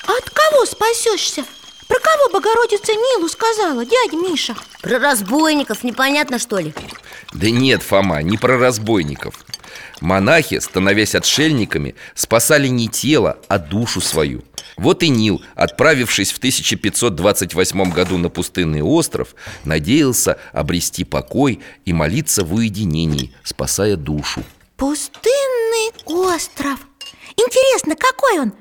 от 0.06 0.30
кого 0.30 0.64
спасешься? 0.66 1.44
Про 1.88 1.98
кого 2.00 2.28
Богородица 2.32 2.92
Нилу 2.92 3.28
сказала, 3.28 3.84
дядя 3.84 4.16
Миша? 4.16 4.54
Про 4.82 4.98
разбойников 4.98 5.84
непонятно 5.84 6.38
что 6.38 6.58
ли? 6.58 6.74
Да 7.32 7.50
нет, 7.50 7.82
Фома, 7.82 8.22
не 8.22 8.36
про 8.38 8.58
разбойников 8.58 9.34
Монахи, 10.00 10.58
становясь 10.58 11.14
отшельниками, 11.14 11.94
спасали 12.14 12.68
не 12.68 12.88
тело, 12.88 13.38
а 13.48 13.58
душу 13.58 14.00
свою. 14.00 14.42
Вот 14.76 15.02
и 15.02 15.08
Нил, 15.08 15.42
отправившись 15.54 16.32
в 16.32 16.38
1528 16.38 17.92
году 17.92 18.18
на 18.18 18.28
пустынный 18.28 18.82
остров 18.82 19.34
Надеялся 19.64 20.38
обрести 20.52 21.04
покой 21.04 21.60
и 21.84 21.92
молиться 21.92 22.44
в 22.44 22.54
уединении, 22.54 23.32
спасая 23.44 23.96
душу. 23.96 24.42
Пустынный 24.76 25.92
остров. 26.06 26.80
Интересно, 27.36 27.94
какой 27.96 28.40
он? 28.40 28.52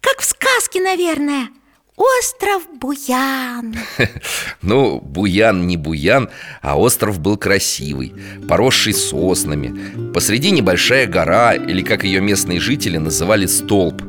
Как 0.00 0.20
в 0.20 0.24
сказке, 0.24 0.80
наверное 0.80 1.48
Остров 1.96 2.62
Буян. 2.80 3.76
Ну, 4.62 5.00
Буян 5.00 5.66
не 5.66 5.76
Буян, 5.76 6.28
а 6.60 6.76
остров 6.76 7.20
был 7.20 7.36
красивый 7.36 8.12
Поросший 8.48 8.94
соснами. 8.94 10.12
Посреди 10.12 10.50
небольшая 10.50 11.06
гора, 11.06 11.54
или 11.54 11.82
как 11.82 12.02
ее 12.02 12.20
местные 12.20 12.58
жители 12.58 12.96
называли 12.96 13.46
столб. 13.46 14.02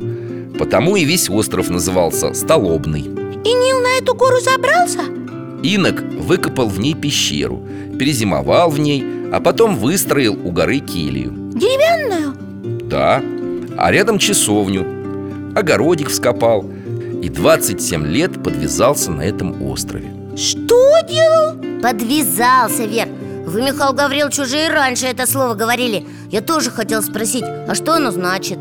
Потому 0.58 0.96
и 0.96 1.04
весь 1.04 1.30
остров 1.30 1.68
назывался 1.68 2.32
Столобный 2.34 3.02
И 3.02 3.52
Нил 3.52 3.80
на 3.80 3.98
эту 3.98 4.14
гору 4.14 4.40
забрался? 4.40 5.02
Инок 5.62 6.00
выкопал 6.00 6.68
в 6.68 6.80
ней 6.80 6.94
пещеру 6.94 7.62
Перезимовал 7.98 8.70
в 8.70 8.80
ней, 8.80 9.04
а 9.32 9.40
потом 9.40 9.76
выстроил 9.76 10.34
у 10.34 10.50
горы 10.50 10.80
келью. 10.80 11.32
Деревянную? 11.54 12.34
Да, 12.88 13.22
а 13.78 13.92
рядом 13.92 14.18
часовню. 14.18 15.54
Огородик 15.54 16.08
вскопал 16.08 16.64
и 17.22 17.28
27 17.28 18.06
лет 18.06 18.42
подвязался 18.42 19.10
на 19.10 19.22
этом 19.22 19.62
острове. 19.62 20.10
Что 20.36 21.00
делал? 21.08 21.80
Подвязался, 21.82 22.84
Вер. 22.84 23.08
Вы, 23.46 23.62
Михаил 23.62 23.92
Гаврилович, 23.92 24.40
уже 24.40 24.66
и 24.66 24.68
раньше 24.68 25.06
это 25.06 25.26
слово 25.26 25.54
говорили. 25.54 26.06
Я 26.30 26.40
тоже 26.40 26.70
хотел 26.70 27.02
спросить, 27.02 27.44
а 27.44 27.74
что 27.74 27.94
оно 27.94 28.10
значит? 28.10 28.58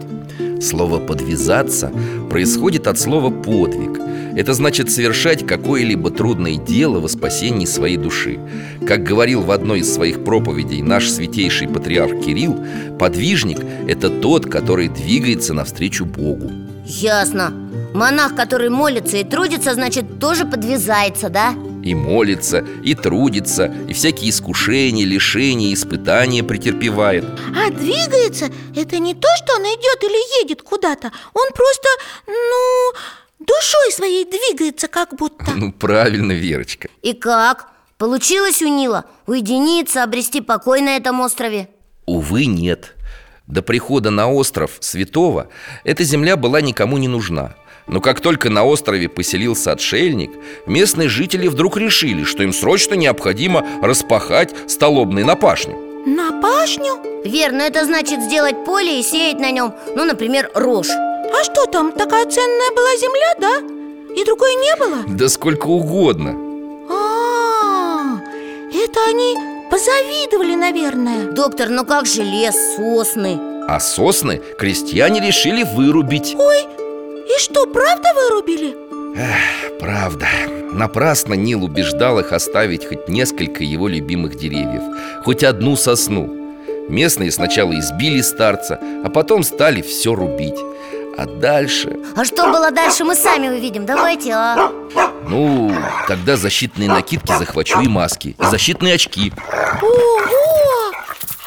Слово 0.61 0.99
«подвязаться» 0.99 1.91
происходит 2.29 2.87
от 2.87 2.99
слова 2.99 3.29
«подвиг» 3.29 3.99
Это 4.35 4.53
значит 4.53 4.91
совершать 4.91 5.47
какое-либо 5.47 6.11
трудное 6.11 6.57
дело 6.57 6.99
во 6.99 7.07
спасении 7.07 7.65
своей 7.65 7.95
души. 7.95 8.37
Как 8.85 9.01
говорил 9.01 9.41
в 9.41 9.51
одной 9.51 9.79
из 9.79 9.93
своих 9.93 10.25
проповедей 10.25 10.81
наш 10.81 11.09
святейший 11.09 11.69
патриарх 11.69 12.19
Кирилл 12.19 12.57
Подвижник– 12.99 13.59
это 13.87 14.09
тот, 14.09 14.45
который 14.45 14.89
двигается 14.89 15.53
навстречу 15.53 16.05
Богу. 16.05 16.51
Ясно 16.85 17.53
Монах, 17.95 18.35
который 18.35 18.69
молится 18.69 19.17
и 19.17 19.23
трудится, 19.23 19.73
значит, 19.73 20.19
тоже 20.19 20.45
подвязается, 20.45 21.29
да? 21.29 21.55
И 21.81 21.95
молится, 21.95 22.65
и 22.83 22.93
трудится, 22.93 23.73
и 23.87 23.93
всякие 23.93 24.31
искушения, 24.31 25.05
лишения, 25.05 25.73
испытания 25.73 26.43
претерпевает. 26.43 27.23
А 27.55 27.71
двигается– 27.71 28.49
это 28.75 28.99
не 28.99 29.13
то, 29.13 29.27
что 29.37 29.55
он 29.55 29.61
идет 29.61 30.03
или 30.03 30.41
едет 30.41 30.61
куда-то? 30.61 31.11
Он 31.33 31.47
просто, 31.53 31.87
ну, 32.27 32.93
душой 33.39 33.91
своей 33.91 34.25
двигается 34.25 34.89
как 34.89 35.15
будто. 35.15 35.45
Ну, 35.55 35.71
правильно, 35.71 36.33
Верочка. 36.33 36.89
И 37.01 37.13
как? 37.13 37.69
Получилось 37.97 38.61
у 38.61 38.67
Нила 38.67 39.05
уединиться, 39.25 40.03
обрести 40.03 40.41
покой 40.41 40.81
на 40.81 40.97
этом 40.97 41.21
острове? 41.21 41.69
Увы, 42.05 42.45
нет. 42.45 42.93
До 43.47 43.61
прихода 43.61 44.09
на 44.09 44.29
остров 44.29 44.71
Святого 44.81 45.47
эта 45.85 46.03
земля 46.03 46.35
была 46.35 46.59
никому 46.59 46.97
не 46.97 47.07
нужна 47.07 47.55
но 47.87 48.01
как 48.01 48.19
только 48.21 48.49
на 48.49 48.63
острове 48.63 49.09
поселился 49.09 49.71
отшельник, 49.71 50.31
местные 50.65 51.09
жители 51.09 51.47
вдруг 51.47 51.77
решили, 51.77 52.23
что 52.23 52.43
им 52.43 52.53
срочно 52.53 52.95
необходимо 52.95 53.65
распахать 53.81 54.53
столобный 54.67 55.23
на 55.23 55.35
пашню. 55.35 55.75
На 56.05 56.41
пашню? 56.41 56.99
Верно, 57.23 57.63
это 57.63 57.85
значит 57.85 58.21
сделать 58.21 58.63
поле 58.65 58.99
и 58.99 59.03
сеять 59.03 59.39
на 59.39 59.51
нем, 59.51 59.73
ну, 59.95 60.05
например, 60.05 60.51
рожь 60.53 60.89
А 60.91 61.43
что 61.43 61.65
там, 61.65 61.91
такая 61.91 62.25
ценная 62.25 62.71
была 62.75 62.95
земля, 62.97 63.35
да? 63.39 63.75
И 64.15 64.23
другой 64.23 64.53
не 64.55 64.75
было? 64.77 64.97
Да 65.07 65.27
сколько 65.29 65.65
угодно 65.67 66.35
А, 66.89 68.19
это 68.71 68.99
они 69.09 69.35
позавидовали, 69.71 70.53
наверное 70.55 71.31
Доктор, 71.31 71.69
ну 71.69 71.85
как 71.85 72.05
же 72.05 72.21
лес, 72.23 72.55
сосны? 72.75 73.39
А 73.67 73.79
сосны 73.79 74.41
крестьяне 74.59 75.19
решили 75.19 75.63
вырубить 75.63 76.35
Ой, 76.37 76.67
и 77.25 77.39
что, 77.39 77.65
правда 77.65 78.09
вырубили? 78.13 78.75
Правда 79.79 80.27
Напрасно 80.73 81.33
Нил 81.35 81.63
убеждал 81.63 82.19
их 82.19 82.33
оставить 82.33 82.85
хоть 82.87 83.07
несколько 83.07 83.63
его 83.63 83.87
любимых 83.87 84.35
деревьев 84.35 84.81
Хоть 85.23 85.43
одну 85.43 85.75
сосну 85.75 86.27
Местные 86.89 87.31
сначала 87.31 87.77
избили 87.79 88.21
старца, 88.21 88.79
а 89.03 89.09
потом 89.09 89.43
стали 89.43 89.81
все 89.81 90.13
рубить 90.13 90.57
А 91.17 91.25
дальше... 91.25 91.97
А 92.15 92.25
что 92.25 92.51
было 92.51 92.71
дальше, 92.71 93.03
мы 93.05 93.15
сами 93.15 93.47
увидим 93.47 93.85
Давайте, 93.85 94.33
а? 94.33 94.71
Ну, 95.27 95.73
тогда 96.07 96.35
защитные 96.35 96.89
накидки 96.89 97.33
захвачу 97.37 97.79
и 97.81 97.87
маски 97.87 98.35
И 98.39 98.45
защитные 98.45 98.95
очки 98.95 99.31
Ого! 99.81 100.91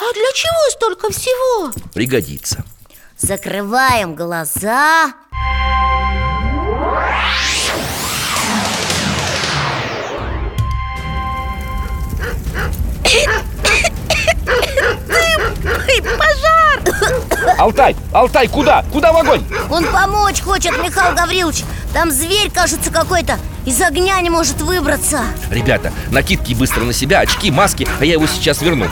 А 0.01 0.13
для 0.15 0.33
чего 0.35 0.71
столько 0.71 1.11
всего? 1.11 1.71
Пригодится 1.93 2.65
Закрываем 3.19 4.15
глаза 4.15 5.13
пожар! 16.19 16.81
Алтай, 17.59 17.97
Алтай, 18.13 18.49
куда? 18.49 18.85
Куда 18.93 19.13
в 19.13 19.17
огонь? 19.17 19.45
Он 19.71 19.85
помочь 19.85 20.41
хочет, 20.41 20.73
Михаил 20.83 21.15
Гаврилович 21.15 21.65
Там 21.93 22.11
зверь, 22.11 22.51
кажется, 22.51 22.91
какой-то 22.91 23.39
Из 23.65 23.81
огня 23.81 24.21
не 24.21 24.31
может 24.31 24.61
выбраться 24.63 25.21
Ребята, 25.51 25.93
накидки 26.11 26.55
быстро 26.55 26.85
на 26.85 26.93
себя, 26.93 27.21
очки, 27.21 27.51
маски 27.51 27.89
А 28.01 28.05
я 28.05 28.15
его 28.15 28.27
сейчас 28.27 28.63
верну 28.63 28.87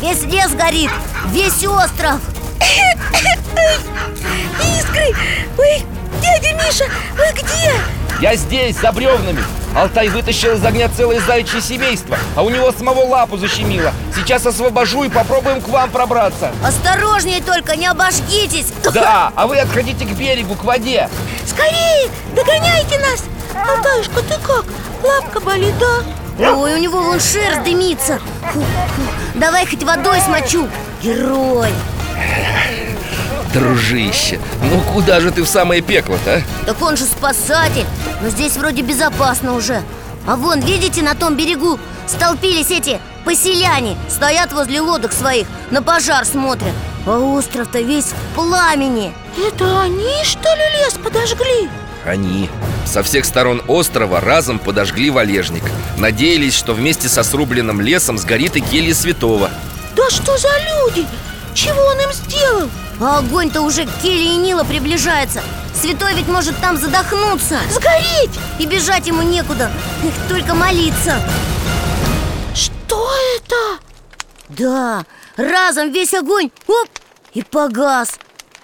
Весь 0.00 0.24
лес 0.24 0.52
горит, 0.52 0.90
весь 1.30 1.64
остров 1.64 2.20
Искры! 4.78 5.16
Ой, 5.58 5.84
дядя 6.20 6.54
Миша, 6.54 6.84
вы 7.16 7.24
где? 7.32 7.72
Я 8.20 8.36
здесь, 8.36 8.76
за 8.76 8.92
бревнами 8.92 9.42
Алтай 9.74 10.08
вытащил 10.08 10.52
из 10.54 10.64
огня 10.64 10.88
целое 10.88 11.20
заячье 11.20 11.60
семейство 11.60 12.16
А 12.36 12.42
у 12.42 12.50
него 12.50 12.70
самого 12.72 13.00
лапу 13.00 13.36
защемило 13.36 13.92
Сейчас 14.14 14.46
освобожу 14.46 15.02
и 15.02 15.08
попробуем 15.08 15.60
к 15.60 15.68
вам 15.68 15.90
пробраться 15.90 16.52
Осторожнее 16.64 17.42
только, 17.42 17.76
не 17.76 17.86
обожгитесь 17.86 18.72
Да, 18.92 19.32
а 19.36 19.46
вы 19.46 19.58
отходите 19.58 20.04
к 20.04 20.12
берегу, 20.12 20.54
к 20.54 20.64
воде 20.64 21.08
Скорее, 21.44 22.08
догоняйте 22.34 22.98
нас! 23.00 23.24
Алтаюшка, 23.68 24.22
ты 24.22 24.34
как? 24.40 24.64
Лапка 25.02 25.40
болит, 25.40 25.74
да? 25.78 26.52
Ой, 26.52 26.74
у 26.74 26.78
него 26.78 27.02
вон 27.02 27.20
шерсть 27.20 27.62
дымится 27.62 28.20
Фу, 28.52 28.60
фу. 28.60 29.02
Давай 29.34 29.66
хоть 29.66 29.82
водой 29.82 30.20
смочу 30.20 30.68
Герой 31.02 31.70
Дружище, 33.54 34.38
ну 34.62 34.80
куда 34.92 35.20
же 35.20 35.30
ты 35.30 35.42
в 35.42 35.48
самое 35.48 35.80
пекло-то, 35.80 36.36
а? 36.36 36.66
Так 36.66 36.82
он 36.82 36.96
же 36.96 37.04
спасатель. 37.04 37.86
Но 38.20 38.28
здесь 38.28 38.56
вроде 38.56 38.82
безопасно 38.82 39.54
уже. 39.54 39.82
А 40.26 40.36
вон, 40.36 40.60
видите, 40.60 41.02
на 41.02 41.14
том 41.14 41.36
берегу 41.36 41.78
Столпились 42.06 42.70
эти 42.70 43.00
поселяне. 43.24 43.96
Стоят 44.08 44.52
возле 44.52 44.80
лодок 44.80 45.12
своих 45.12 45.46
На 45.70 45.82
пожар 45.82 46.24
смотрят. 46.24 46.72
А 47.06 47.18
остров-то 47.18 47.80
весь 47.80 48.06
в 48.06 48.34
пламени. 48.34 49.12
Это 49.36 49.82
они, 49.82 50.24
что 50.24 50.48
ли, 50.54 50.62
лес 50.78 50.94
подожгли? 50.94 51.68
Они. 52.06 52.48
Со 52.86 53.02
всех 53.02 53.24
сторон 53.24 53.62
острова 53.66 54.20
разом 54.20 54.58
подожгли 54.58 55.10
валежник. 55.10 55.64
Надеялись, 55.98 56.54
что 56.54 56.72
вместе 56.74 57.08
со 57.08 57.22
срубленным 57.22 57.80
лесом 57.80 58.18
сгорит 58.18 58.56
и 58.56 58.60
келья 58.60 58.94
святого. 58.94 59.50
Да 59.96 60.08
что 60.10 60.36
за 60.36 60.48
люди? 60.48 61.06
Чего 61.54 61.80
он 61.80 62.00
им 62.00 62.12
сделал? 62.12 62.70
А 63.00 63.18
огонь-то 63.18 63.62
уже 63.62 63.86
к 63.86 63.90
Келли 64.02 64.34
и 64.34 64.36
Нила 64.36 64.64
приближается. 64.64 65.42
Святой 65.74 66.14
ведь 66.14 66.28
может 66.28 66.56
там 66.60 66.76
задохнуться. 66.76 67.58
Сгореть! 67.70 68.38
И 68.58 68.66
бежать 68.66 69.06
ему 69.06 69.22
некуда. 69.22 69.70
Их 70.04 70.14
только 70.28 70.54
молиться. 70.54 71.20
Что 72.54 73.08
это? 73.36 73.82
Да, 74.48 75.04
разом 75.36 75.90
весь 75.90 76.14
огонь. 76.14 76.50
Оп, 76.66 76.88
и 77.32 77.42
погас. 77.42 78.18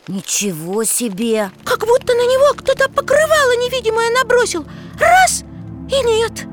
Ничего 0.07 0.85
себе. 0.85 1.51
Как 1.65 1.81
будто 1.81 2.15
на 2.15 2.23
него 2.23 2.55
кто-то 2.57 2.89
покрывало 2.89 3.57
невидимое 3.57 4.11
набросил. 4.11 4.65
Раз 4.99 5.43
и 5.91 6.05
нет. 6.05 6.47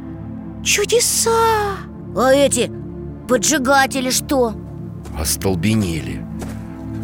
Чудеса! 0.64 1.78
А 2.16 2.34
эти 2.34 2.72
поджигатели 3.30 4.10
что? 4.10 4.54
Остолбенели 5.18 6.27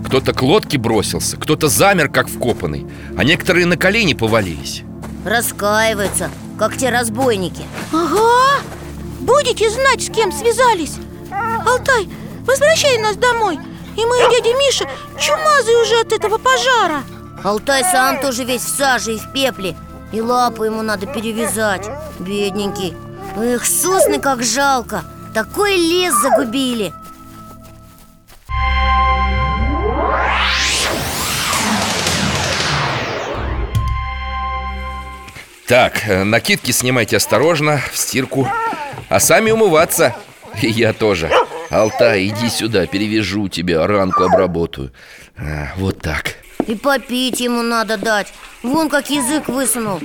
Кто-то 0.06 0.34
к 0.34 0.42
лодке 0.42 0.78
бросился, 0.78 1.38
кто-то 1.38 1.68
замер, 1.68 2.10
как 2.10 2.28
вкопанный 2.28 2.86
А 3.18 3.24
некоторые 3.24 3.66
на 3.66 3.78
колени 3.78 4.14
повалились. 4.14 4.84
Раскаиваются, 5.26 6.30
как 6.60 6.78
те 6.78 6.90
разбойники. 6.90 7.64
Ага! 7.92 8.62
Будете 9.22 9.70
знать, 9.70 10.04
с 10.04 10.10
кем 10.10 10.32
связались? 10.32 10.96
Алтай, 11.66 12.10
возвращай 12.46 12.98
нас 13.00 13.16
домой 13.16 13.58
И 13.96 14.06
мы 14.06 14.18
дядя 14.30 14.56
Миша 14.58 14.86
чумазые 15.20 15.78
уже 15.82 16.02
от 16.02 16.12
этого 16.12 16.38
пожара. 16.38 17.04
Алтай 17.44 17.84
сам 17.84 18.20
тоже 18.22 18.44
весь 18.44 18.62
в 18.62 18.76
саже 18.78 19.16
и 19.16 19.18
в 19.18 19.32
пепле 19.34 19.76
И 20.12 20.22
лапу 20.22 20.64
ему 20.64 20.82
надо 20.82 21.06
перевязать 21.08 21.90
Бедненький. 22.20 22.94
Эх, 23.36 23.66
сосны 23.66 24.20
как 24.20 24.44
жалко 24.44 25.04
Такой 25.34 25.76
лес 25.76 26.14
загубили 26.22 26.94
Так, 35.68 36.08
э, 36.08 36.24
накидки 36.24 36.72
снимайте 36.72 37.18
осторожно, 37.18 37.82
в 37.92 37.98
стирку. 37.98 38.48
А 39.10 39.20
сами 39.20 39.52
умываться. 39.52 40.16
И 40.62 40.68
я 40.68 40.94
тоже. 40.94 41.32
Алтай, 41.70 42.28
иди 42.28 42.50
сюда, 42.50 42.86
перевяжу 42.86 43.48
тебя, 43.48 43.86
ранку 43.88 44.24
обработаю. 44.24 44.92
А, 45.38 45.70
Вот 45.78 46.02
так. 46.02 46.36
И 46.68 46.76
попить 46.76 47.40
ему 47.40 47.62
надо 47.62 47.98
дать. 47.98 48.34
Вон 48.62 48.90
как 48.90 49.10
язык 49.10 49.50
высунул. 49.50 50.00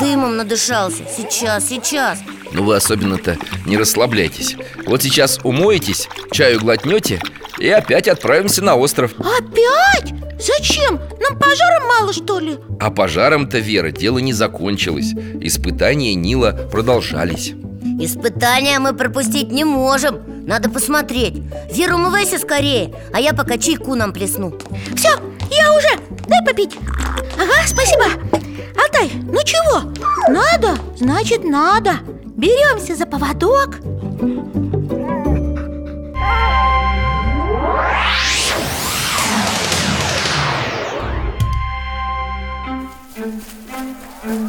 Дымом 0.00 0.36
надышался. 0.36 1.02
Сейчас, 1.14 1.68
сейчас. 1.68 2.20
Ну 2.52 2.64
вы 2.64 2.76
особенно-то 2.76 3.36
не 3.66 3.76
расслабляйтесь. 3.76 4.56
Вот 4.86 5.02
сейчас 5.02 5.38
умоетесь, 5.42 6.08
чаю 6.32 6.60
глотнете 6.60 7.20
И 7.58 7.68
опять 7.68 8.08
отправимся 8.08 8.62
на 8.64 8.76
остров. 8.76 9.12
Опять? 9.18 10.14
Зачем? 10.38 11.00
Нам 11.20 11.38
пожаром 11.38 11.88
мало, 11.88 12.12
что 12.12 12.38
ли? 12.38 12.58
А 12.80 12.90
пожаром-то, 12.90 13.58
Вера, 13.58 13.90
дело 13.90 14.18
не 14.18 14.32
закончилось. 14.32 15.12
Испытания 15.40 16.14
Нила 16.14 16.52
продолжались. 16.70 17.54
Испытания 18.00 18.78
мы 18.78 18.92
пропустить 18.92 19.50
не 19.50 19.64
можем. 19.64 20.20
Надо 20.46 20.70
посмотреть. 20.70 21.42
Вера, 21.72 21.96
умывайся 21.96 22.38
скорее 22.38 22.94
А 23.12 23.20
я 23.20 23.34
пока 23.34 23.58
чайку 23.58 23.94
нам 23.94 24.12
плесну. 24.12 24.54
Все, 24.94 25.10
я 25.50 25.76
уже, 25.76 25.88
дай 26.28 26.44
попить. 26.44 26.76
Ага, 27.36 27.66
спасибо. 27.66 28.04
Алтай, 28.80 29.10
ну 29.24 29.42
чего? 29.44 29.92
Надо, 30.28 30.78
значит 30.96 31.44
надо. 31.44 31.94
Беремся 32.36 32.94
за 32.94 33.06
поводок 33.06 33.76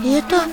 Это 0.05 0.43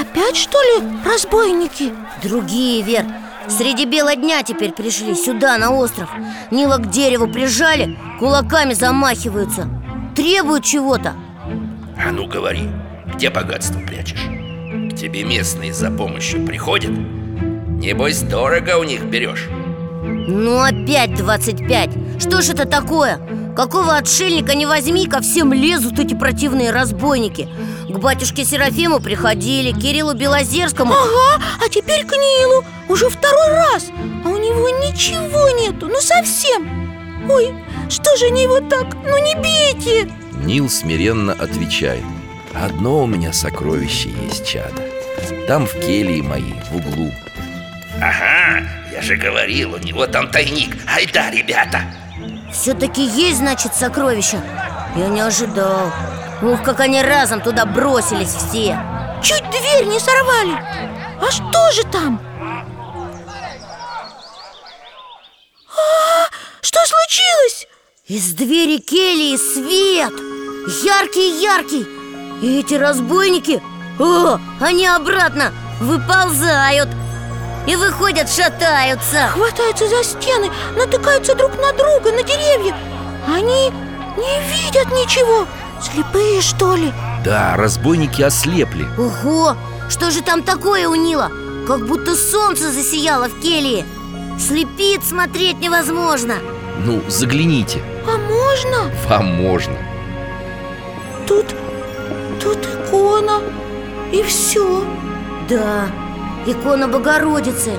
опять 0.00 0.36
что 0.36 0.58
ли 0.62 0.86
разбойники? 1.04 1.92
Другие, 2.22 2.82
Вер 2.82 3.04
Среди 3.48 3.84
бела 3.84 4.16
дня 4.16 4.42
теперь 4.42 4.72
пришли 4.72 5.14
сюда, 5.14 5.58
на 5.58 5.70
остров 5.70 6.08
Нила 6.50 6.78
к 6.78 6.88
дереву 6.88 7.26
прижали, 7.28 7.98
кулаками 8.18 8.72
замахиваются 8.72 9.68
Требуют 10.16 10.64
чего-то 10.64 11.14
А 11.98 12.10
ну 12.10 12.26
говори, 12.26 12.70
где 13.14 13.28
богатство 13.28 13.80
прячешь? 13.80 14.22
К 14.22 14.96
тебе 14.96 15.24
местные 15.24 15.74
за 15.74 15.90
помощью 15.90 16.46
приходят? 16.46 16.90
Небось, 16.90 18.22
дорого 18.22 18.78
у 18.78 18.84
них 18.84 19.04
берешь 19.04 19.48
Ну 20.02 20.58
опять 20.58 21.14
25 21.14 21.90
Что 22.18 22.40
ж 22.40 22.50
это 22.50 22.66
такое? 22.66 23.18
Какого 23.54 23.96
отшельника 23.96 24.56
не 24.56 24.66
возьми, 24.66 25.06
ко 25.06 25.20
всем 25.20 25.52
лезут 25.52 26.00
эти 26.00 26.14
противные 26.14 26.72
разбойники. 26.72 27.48
К 27.88 27.98
батюшке 27.98 28.44
Серафиму 28.44 28.98
приходили, 28.98 29.70
Кириллу 29.70 30.14
Белозерскому. 30.14 30.92
Ага, 30.92 31.44
а 31.64 31.68
теперь 31.68 32.04
к 32.04 32.12
Нилу. 32.12 32.64
Уже 32.88 33.08
второй 33.08 33.48
раз. 33.50 33.90
А 34.24 34.28
у 34.28 34.36
него 34.38 34.68
ничего 34.84 35.48
нету, 35.50 35.86
ну 35.86 36.00
совсем. 36.00 37.30
Ой, 37.30 37.54
что 37.88 38.16
же 38.16 38.26
они 38.26 38.42
его 38.42 38.58
так? 38.58 38.92
Ну 39.04 39.16
не 39.22 39.36
бейте. 39.36 40.10
Нил 40.44 40.68
смиренно 40.68 41.32
отвечает. 41.32 42.02
Одно 42.54 43.04
у 43.04 43.06
меня 43.06 43.32
сокровище 43.32 44.10
есть, 44.26 44.46
чада. 44.46 44.82
Там 45.46 45.66
в 45.66 45.72
келье 45.74 46.22
моей, 46.24 46.56
в 46.70 46.76
углу. 46.76 47.12
Ага, 48.00 48.66
я 48.92 49.00
же 49.00 49.16
говорил, 49.16 49.74
у 49.74 49.78
него 49.78 50.06
там 50.08 50.28
тайник. 50.28 50.76
Айда, 50.92 51.30
ребята 51.30 51.84
Все-таки 52.54 53.04
есть, 53.04 53.38
значит, 53.38 53.74
сокровища. 53.74 54.40
Я 54.96 55.08
не 55.08 55.20
ожидал. 55.20 55.90
Ух, 56.40 56.62
как 56.62 56.80
они 56.80 57.02
разом 57.02 57.40
туда 57.40 57.66
бросились 57.66 58.32
все. 58.32 58.78
Чуть 59.22 59.44
дверь 59.50 59.86
не 59.86 59.98
сорвали. 59.98 60.54
А 61.20 61.30
что 61.30 61.72
же 61.72 61.82
там? 61.90 62.20
А, 65.68 66.28
что 66.60 66.78
случилось? 66.86 67.66
Из 68.06 68.34
двери 68.34 68.78
кельи 68.78 69.36
свет. 69.36 70.12
Яркий-яркий 70.82 71.86
И 72.40 72.60
эти 72.60 72.72
разбойники 72.72 73.62
О, 73.98 74.38
они 74.60 74.86
обратно 74.86 75.52
выползают 75.78 76.88
И 77.66 77.76
выходят, 77.76 78.30
шатаются. 78.30 79.28
Хватаются 79.28 79.88
за 79.88 80.04
стены, 80.04 80.50
натыкаются 80.76 81.34
друг 81.34 81.52
на 81.56 81.72
друга, 81.72 82.12
на 82.12 82.22
деревья. 82.22 82.76
Они 83.26 83.70
не 84.16 84.40
видят 84.50 84.86
ничего. 84.92 85.46
Слепые, 85.82 86.40
что 86.40 86.74
ли? 86.76 86.92
Да, 87.24 87.54
разбойники 87.56 88.22
ослепли. 88.22 88.86
Ого, 88.98 89.56
что 89.88 90.10
же 90.10 90.22
там 90.22 90.42
такое 90.42 90.88
у 90.88 90.94
Нила? 90.94 91.30
Как 91.66 91.86
будто 91.86 92.14
солнце 92.14 92.70
засияло 92.70 93.28
в 93.28 93.40
келье. 93.40 93.86
Слепит, 94.38 95.04
смотреть 95.04 95.58
невозможно. 95.60 96.34
Ну, 96.84 97.02
загляните. 97.08 97.82
А 98.06 98.18
можно? 98.18 98.90
Вам 99.08 99.26
можно. 99.26 99.76
Тут, 101.26 101.46
тут 102.42 102.58
икона 102.66 103.40
И 104.12 104.22
все 104.22 104.84
Да, 105.48 105.86
икона 106.46 106.88
Богородицы. 106.88 107.72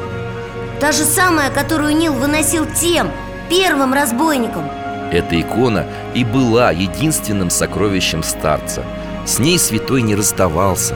Та 0.80 0.92
же 0.92 1.04
самая, 1.06 1.50
которую 1.50 1.96
Нил 1.96 2.14
выносил 2.14 2.66
тем, 2.66 3.12
первым 3.50 3.94
разбойником. 3.94 4.70
Эта 5.12 5.40
икона 5.40 5.86
и 6.14 6.24
была 6.24 6.72
единственным 6.72 7.50
сокровищем 7.50 8.24
старца. 8.24 8.84
С 9.26 9.40
ней 9.40 9.58
святой 9.58 10.02
не 10.02 10.16
расставался. 10.16 10.96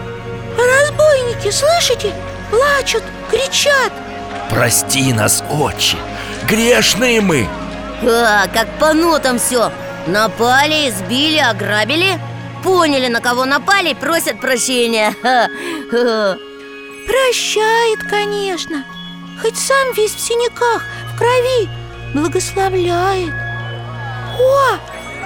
Разбойники, 0.58 1.52
слышите? 1.52 2.14
Плачут, 2.50 3.04
кричат. 3.30 3.92
Прости 4.50 5.14
нас, 5.14 5.44
отче, 5.50 5.98
грешные 6.48 7.22
мы. 7.22 7.48
А, 8.04 8.48
как 8.48 8.68
по 8.80 8.94
нотам 8.94 9.38
все 9.38 9.72
Напали, 10.08 10.90
избили, 10.90 11.38
ограбили. 11.38 12.20
Поняли, 12.64 13.08
на 13.08 13.22
кого 13.22 13.46
напали, 13.46 13.94
просят 13.94 14.42
прощения. 14.42 15.14
Ха-ха. 15.22 16.38
Прощает, 17.10 18.04
конечно. 18.08 18.86
Хоть 19.42 19.58
сам 19.58 19.94
весь 19.96 20.14
в 20.14 20.20
синяках, 20.20 20.84
в 21.12 21.18
крови. 21.18 21.68
Благословляет. 22.14 23.34
О, 24.40 24.74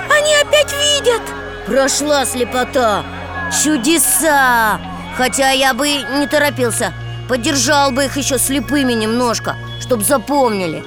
они 0.10 0.34
опять 0.42 0.72
видят. 0.72 1.22
Прошла 1.66 2.26
слепота. 2.26 3.04
Чудеса. 3.52 4.80
Хотя 5.18 5.50
я 5.52 5.74
бы 5.74 5.90
не 5.90 6.26
торопился. 6.26 6.94
Поддержал 7.28 7.92
бы 7.92 8.06
их 8.06 8.18
еще 8.18 8.38
слепыми 8.38 8.94
немножко 8.94 9.56
Чтоб 9.82 10.04
запомнили. 10.04 10.84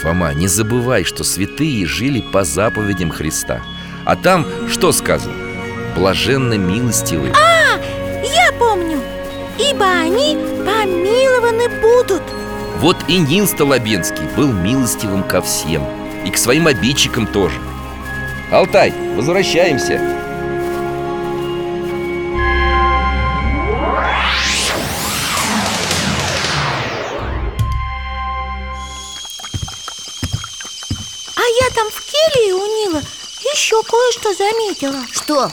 Фома, 0.00 0.32
не 0.32 0.46
забывай, 0.46 1.02
что 1.04 1.24
святые 1.24 1.86
жили 1.86 2.20
по 2.20 2.44
заповедям 2.44 3.10
Христа. 3.10 3.62
А 4.04 4.14
там 4.14 4.46
что 4.70 4.92
сказано? 4.92 5.34
Блаженно 5.96 6.54
милостивы 6.54 7.32
Я 8.22 8.52
помню 8.58 9.00
Ибо 9.58 9.86
они 9.86 10.36
помилованы 10.66 11.68
будут. 11.80 12.22
Вот 12.78 12.96
и 13.08 13.16
Нил 13.16 13.46
Столобенский 13.46 14.24
был 14.36 14.52
милостивым 14.52 15.24
ко 15.24 15.40
всем 15.40 15.82
И 16.26 16.30
к 16.30 16.36
своим 16.36 16.66
обидчикам 16.66 17.26
тоже. 17.26 17.58
Алтай, 18.52 18.92
возвращаемся. 19.14 19.94
А 31.34 31.40
я 31.60 31.70
там 31.74 31.88
в 31.90 32.02
келье 32.04 32.52
у 32.52 32.66
Нила 32.66 33.00
еще 33.54 33.82
кое-что 33.82 34.34
заметила. 34.34 35.02
Что? 35.10 35.50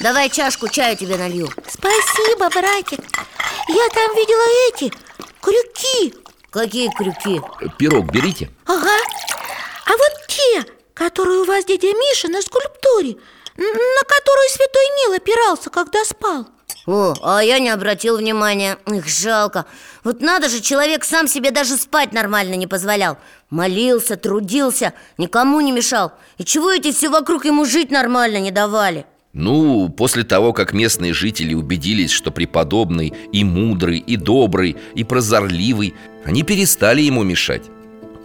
Давай 0.00 0.30
чашку 0.30 0.68
чаю 0.68 0.96
тебе 0.96 1.16
налью. 1.16 1.48
Спасибо, 1.68 2.48
братик 2.48 3.00
Я 3.68 3.88
там 3.90 4.14
видела 4.16 4.42
эти 4.68 4.92
крюки. 5.40 6.14
Какие 6.50 6.90
крюки? 6.90 7.40
Пирог 7.78 8.10
берите. 8.12 8.50
Ага. 8.66 8.96
А 9.86 9.90
вот 9.90 10.26
те, 10.28 10.64
которые 10.94 11.40
у 11.40 11.44
вас 11.44 11.64
дядя 11.64 11.88
Миша 11.88 12.28
на 12.28 12.42
скульптуре 12.42 13.16
На 13.56 14.02
которую 14.06 14.48
святой 14.50 14.86
Нил 14.98 15.12
опирался, 15.14 15.70
когда 15.70 16.04
спал. 16.04 16.46
О, 16.86 17.14
а 17.22 17.40
я 17.40 17.58
не 17.60 17.70
обратил 17.70 18.16
внимания. 18.16 18.78
Их 18.86 19.06
жалко. 19.06 19.66
Вот 20.02 20.20
надо 20.20 20.48
же, 20.48 20.60
человек 20.60 21.04
сам 21.04 21.28
себе 21.28 21.50
даже 21.52 21.76
спать 21.76 22.12
нормально 22.12 22.54
не 22.54 22.66
позволял. 22.66 23.18
Молился, 23.50 24.16
трудился, 24.16 24.92
никому 25.16 25.60
не 25.60 25.70
мешал. 25.70 26.12
И 26.38 26.44
чего 26.44 26.72
эти 26.72 26.90
все 26.90 27.08
вокруг 27.08 27.44
ему 27.44 27.64
жить 27.64 27.90
нормально 27.90 28.38
не 28.38 28.50
давали? 28.50 29.06
Ну, 29.32 29.88
после 29.88 30.24
того, 30.24 30.52
как 30.52 30.74
местные 30.74 31.14
жители 31.14 31.54
убедились, 31.54 32.10
что 32.10 32.30
преподобный 32.30 33.14
и 33.32 33.44
мудрый, 33.44 33.98
и 33.98 34.16
добрый, 34.16 34.76
и 34.94 35.04
прозорливый 35.04 35.94
Они 36.26 36.42
перестали 36.42 37.00
ему 37.00 37.22
мешать. 37.22 37.62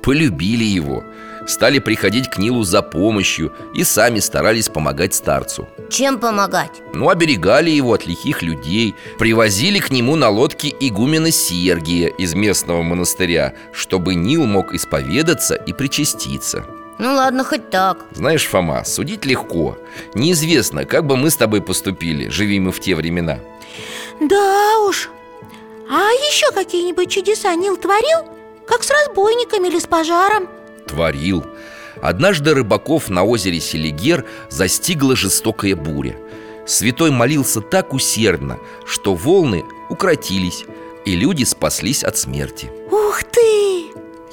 Полюбили 0.04 0.66
его 0.66 1.04
Стали 1.48 1.80
приходить 1.80 2.30
к 2.30 2.38
Нилу 2.38 2.64
за 2.64 2.82
помощью 2.82 3.54
И 3.74 3.86
сами 3.86 4.20
старались 4.20 4.68
помогать 4.68 5.14
старцу. 5.14 5.68
Чем 5.90 6.20
помогать? 6.20 6.82
Ну, 6.94 7.10
оберегали 7.10 7.70
его 7.70 7.94
от 7.94 8.06
лихих 8.06 8.42
людей 8.42 8.94
Привозили 9.18 9.80
к 9.80 9.90
нему 9.90 10.18
на 10.18 10.30
лодке 10.30 10.74
игумена 10.78 11.32
Сергия 11.32 12.10
из 12.10 12.34
местного 12.34 12.82
монастыря 12.82 13.54
Чтобы 13.72 14.16
Нил 14.16 14.46
мог 14.46 14.74
исповедаться 14.74 15.56
и 15.56 15.72
причаститься 15.72 16.66
Ну 17.00 17.14
ладно, 17.14 17.44
хоть 17.44 17.70
так. 17.70 18.06
Знаешь, 18.12 18.46
Фома, 18.48 18.84
судить 18.84 19.26
легко. 19.26 19.78
Неизвестно, 20.16 20.86
как 20.86 21.06
бы 21.06 21.16
мы 21.16 21.30
с 21.30 21.36
тобой 21.36 21.62
поступили, 21.62 22.30
живи 22.30 22.60
мы 22.60 22.72
в 22.72 22.80
те 22.80 22.96
времена. 22.96 23.40
Да 24.20 24.80
уж. 24.88 25.10
А 25.90 26.10
еще 26.12 26.52
какие-нибудь 26.52 27.10
чудеса 27.10 27.54
Нил 27.56 27.78
творил? 27.78 28.28
Как 28.68 28.84
с 28.84 28.90
разбойниками 28.90 29.68
или 29.68 29.80
с 29.80 29.86
пожаром? 29.86 30.50
Творил. 30.88 31.46
Однажды 32.02 32.54
рыбаков 32.54 33.10
на 33.10 33.24
озере 33.24 33.60
Селигер 33.60 34.26
застигла 34.50 35.16
жестокая 35.16 35.76
буря. 35.76 36.18
Святой 36.66 37.12
молился 37.12 37.62
так 37.62 37.94
усердно, 37.94 38.60
что 38.86 39.16
волны 39.16 39.64
укротились, 39.90 40.66
и 41.06 41.16
люди 41.16 41.44
спаслись 41.44 42.04
от 42.04 42.18
смерти. 42.18 42.70
Ух 42.92 43.24
ты! 43.24 43.87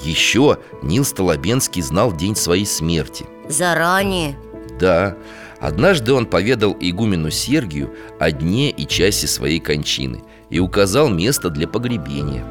Еще 0.05 0.59
Нил 0.83 1.05
Столобенский 1.05 1.83
знал 1.83 2.13
день 2.13 2.37
своей 2.37 2.67
смерти 2.67 3.27
Заранее? 3.49 4.37
Да, 4.79 5.17
однажды 5.61 6.13
он 6.13 6.27
поведал 6.27 6.77
игумену 6.79 7.31
Сергию 7.31 7.95
о 8.19 8.31
дне 8.31 8.71
и 8.71 8.87
часе 8.87 9.27
своей 9.27 9.61
кончины 9.61 10.23
И 10.51 10.61
указал 10.61 11.09
место 11.09 11.49
для 11.51 11.67
погребения. 11.67 12.45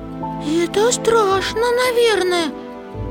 Это 0.64 0.92
страшно, 0.92 1.62
наверное. 1.86 2.52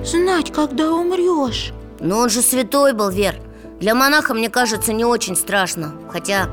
Знать, 0.05 0.53
когда 0.53 0.93
умрешь 0.93 1.73
Но 2.01 2.19
он 2.19 2.29
же 2.29 2.43
святой 2.43 2.93
был, 2.93 3.11
Вер. 3.11 3.37
Для 3.81 3.95
монаха, 3.95 4.35
мне 4.35 4.49
кажется, 4.49 4.93
не 4.93 5.05
очень 5.05 5.37
страшно. 5.37 5.95
Хотя 6.11 6.49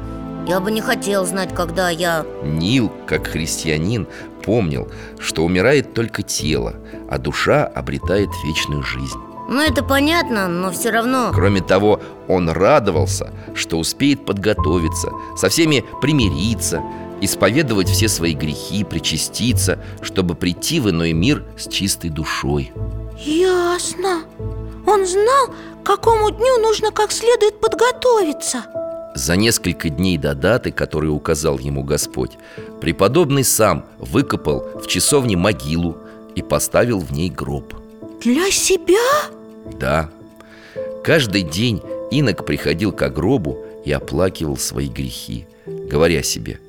я 0.48 0.60
бы 0.60 0.72
не 0.72 0.82
хотел 0.82 1.26
знать, 1.26 1.54
когда 1.54 1.90
я... 1.90 2.26
Нил, 2.44 2.92
как 3.06 3.28
христианин, 3.28 4.08
помнил, 4.50 4.88
что 5.20 5.46
умирает 5.46 5.94
только 5.94 6.24
тело, 6.24 6.74
а 7.08 7.20
душа 7.20 7.66
обретает 7.68 8.30
вечную 8.44 8.82
жизнь. 8.82 9.20
Ну, 9.48 9.62
это 9.62 9.84
понятно, 9.84 10.48
но 10.48 10.72
все 10.72 10.90
равно... 10.90 11.30
Кроме 11.32 11.62
того, 11.62 12.02
он 12.28 12.50
радовался, 12.50 13.32
что 13.54 13.78
успеет 13.78 14.26
подготовиться, 14.26 15.12
со 15.38 15.50
всеми 15.50 15.86
примириться, 16.02 16.82
исповедовать 17.22 17.90
все 17.90 18.08
свои 18.08 18.34
грехи, 18.34 18.84
причаститься, 18.84 19.84
чтобы 20.02 20.34
прийти 20.34 20.80
в 20.80 20.90
иной 20.90 21.14
мир 21.14 21.44
с 21.56 21.68
чистой 21.68 22.10
душой. 22.10 22.72
Ясно 23.24 24.24
Он 24.88 25.06
знал, 25.06 25.54
к 25.84 25.86
какому 25.86 26.32
дню 26.32 26.58
нужно 26.58 26.90
как 26.90 27.12
следует 27.12 27.62
подготовиться 27.62 28.66
За 29.16 29.36
несколько 29.36 29.90
дней 29.90 30.18
до 30.18 30.36
даты, 30.36 30.72
которую 30.72 31.14
указал 31.14 31.58
ему 31.58 31.84
Господь, 31.84 32.32
преподобный 32.80 33.44
сам 33.44 33.86
выкопал 33.98 34.64
в 34.82 34.88
часовне 34.88 35.36
могилу 35.36 35.98
и 36.36 36.42
поставил 36.42 37.00
в 37.00 37.12
ней 37.12 37.30
гроб. 37.30 37.74
Для 38.22 38.52
себя? 38.52 39.30
Да, 39.80 40.10
каждый 41.04 41.42
день 41.44 41.82
инок 42.12 42.46
приходил 42.46 42.92
к 42.92 43.10
гробу 43.10 43.58
и 43.86 43.92
оплакивал 43.92 44.58
свои 44.58 44.88
грехи, 44.88 45.48
говоря 45.66 46.24
себе 46.24 46.60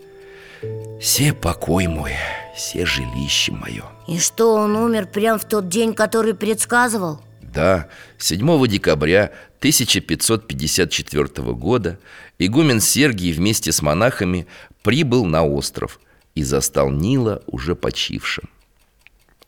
«Се 1.00 1.32
покой 1.32 1.86
мой, 1.86 2.12
се 2.56 2.84
жилище 2.86 3.52
мое». 3.52 3.84
И 4.08 4.18
что, 4.18 4.54
он 4.54 4.76
умер 4.76 5.08
прямо 5.12 5.38
в 5.38 5.44
тот 5.44 5.68
день, 5.68 5.94
который 5.94 6.34
предсказывал? 6.34 7.20
Да, 7.40 7.88
7 8.18 8.66
декабря 8.66 9.32
1554 9.58 11.52
года 11.54 11.98
игумен 12.46 12.80
Сергий 12.80 13.32
вместе 13.32 13.70
с 13.70 13.82
монахами 13.82 14.46
прибыл 14.82 15.26
на 15.26 15.44
остров 15.44 16.00
и 16.34 16.42
застал 16.42 16.90
Нила 16.90 17.42
уже 17.46 17.76
почившим. 17.76 18.48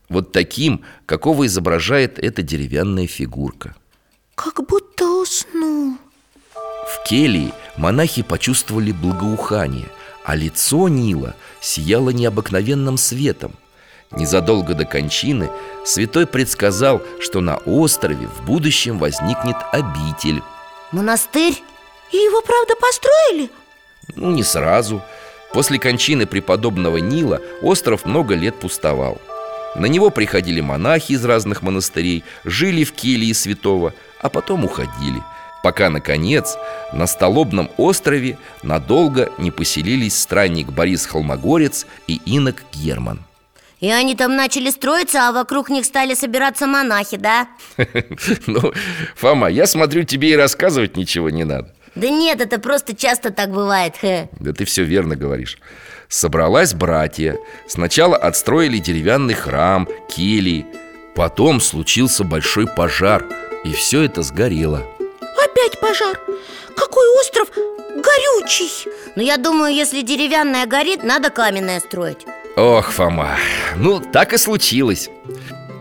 Вот 0.09 0.31
таким, 0.31 0.85
какого 1.07 1.47
изображает 1.47 2.19
эта 2.19 2.43
деревянная 2.43 3.07
фигурка. 3.07 3.75
Как 4.35 4.67
будто 4.67 5.07
уснул 5.23 5.97
В 6.45 7.09
келии 7.09 7.53
монахи 7.79 8.23
почувствовали 8.23 8.93
благоухание, 8.93 9.89
а 10.25 10.35
лицо 10.35 10.89
Нила 10.89 11.35
сияло 11.61 12.11
необыкновенным 12.11 12.99
светом. 12.99 13.55
Незадолго 14.11 14.75
до 14.75 14.85
кончины 14.85 15.49
святой 15.87 16.27
предсказал, 16.27 17.01
что 17.19 17.41
на 17.41 17.57
острове 17.57 18.27
в 18.27 18.45
будущем 18.45 18.99
возникнет 18.99 19.57
обитель. 19.73 20.43
Монастырь? 20.91 21.63
И 22.13 22.17
его 22.17 22.43
правда 22.43 22.75
построили? 22.77 23.51
Ну, 24.15 24.31
не 24.31 24.43
сразу. 24.43 25.03
После 25.53 25.79
кончины 25.79 26.27
преподобного 26.27 26.99
Нила 26.99 27.41
остров 27.63 28.05
много 28.05 28.35
лет 28.35 28.55
пустовал. 28.61 29.21
На 29.75 29.87
него 29.87 30.11
приходили 30.11 30.61
монахи 30.61 31.13
из 31.13 31.25
разных 31.25 31.63
монастырей, 31.63 32.25
жили 32.45 32.85
в 32.85 32.93
келье 32.93 33.35
святого, 33.35 33.95
а 34.21 34.29
потом 34.29 34.65
уходили 34.65 35.23
Пока, 35.63 35.89
наконец, 35.91 36.57
на 36.93 37.07
Столобном 37.07 37.71
острове 37.77 38.37
надолго 38.63 39.31
не 39.39 39.51
поселились 39.51 40.19
странник 40.19 40.69
Борис 40.69 41.07
Холмогорец 41.07 41.87
и 42.07 42.21
инок 42.27 42.65
Герман 42.73 43.21
И 43.81 43.91
они 43.91 44.15
там 44.15 44.37
начали 44.37 44.71
строиться, 44.71 45.29
а 45.29 45.33
вокруг 45.33 45.71
них 45.71 45.87
стали 45.87 46.15
собираться 46.15 46.67
монахи, 46.67 47.17
да? 47.17 47.49
Ну, 48.47 48.73
Фома, 49.17 49.49
я 49.49 49.67
смотрю, 49.67 50.05
тебе 50.05 50.33
и 50.33 50.37
рассказывать 50.37 50.97
ничего 50.97 51.31
не 51.31 51.45
надо 51.45 51.73
Да 51.95 52.09
нет, 52.09 52.41
это 52.41 52.59
просто 52.59 52.97
часто 52.97 53.31
так 53.31 53.51
бывает 53.51 53.95
хе. 54.01 54.29
Да 54.41 54.53
ты 54.53 54.65
все 54.65 54.85
верно 54.85 55.17
говоришь. 55.17 55.59
Собралась 56.09 56.75
братья 56.75 57.39
Сначала 57.67 58.19
отстроили 58.19 58.77
деревянный 58.77 59.33
храм, 59.33 59.89
келии 60.11 60.67
Потом 61.15 61.59
случился 61.59 62.23
большой 62.23 62.67
пожар 62.67 63.25
И 63.65 63.73
все 63.73 64.03
это 64.03 64.21
сгорело. 64.23 64.87
Опять 65.43 65.81
пожар? 65.81 66.21
Какой 66.77 67.07
остров 67.19 67.49
горючий! 67.89 68.91
Но 69.17 69.23
я 69.23 69.39
думаю, 69.39 69.75
если 69.75 70.03
деревянная 70.03 70.67
горит, 70.67 71.03
надо 71.03 71.31
каменное 71.31 71.81
строить. 71.81 72.27
Ох, 72.57 72.91
Фома, 72.91 73.37
ну 73.77 74.01
так 74.01 74.33
и 74.33 74.39
случилось. 74.39 75.09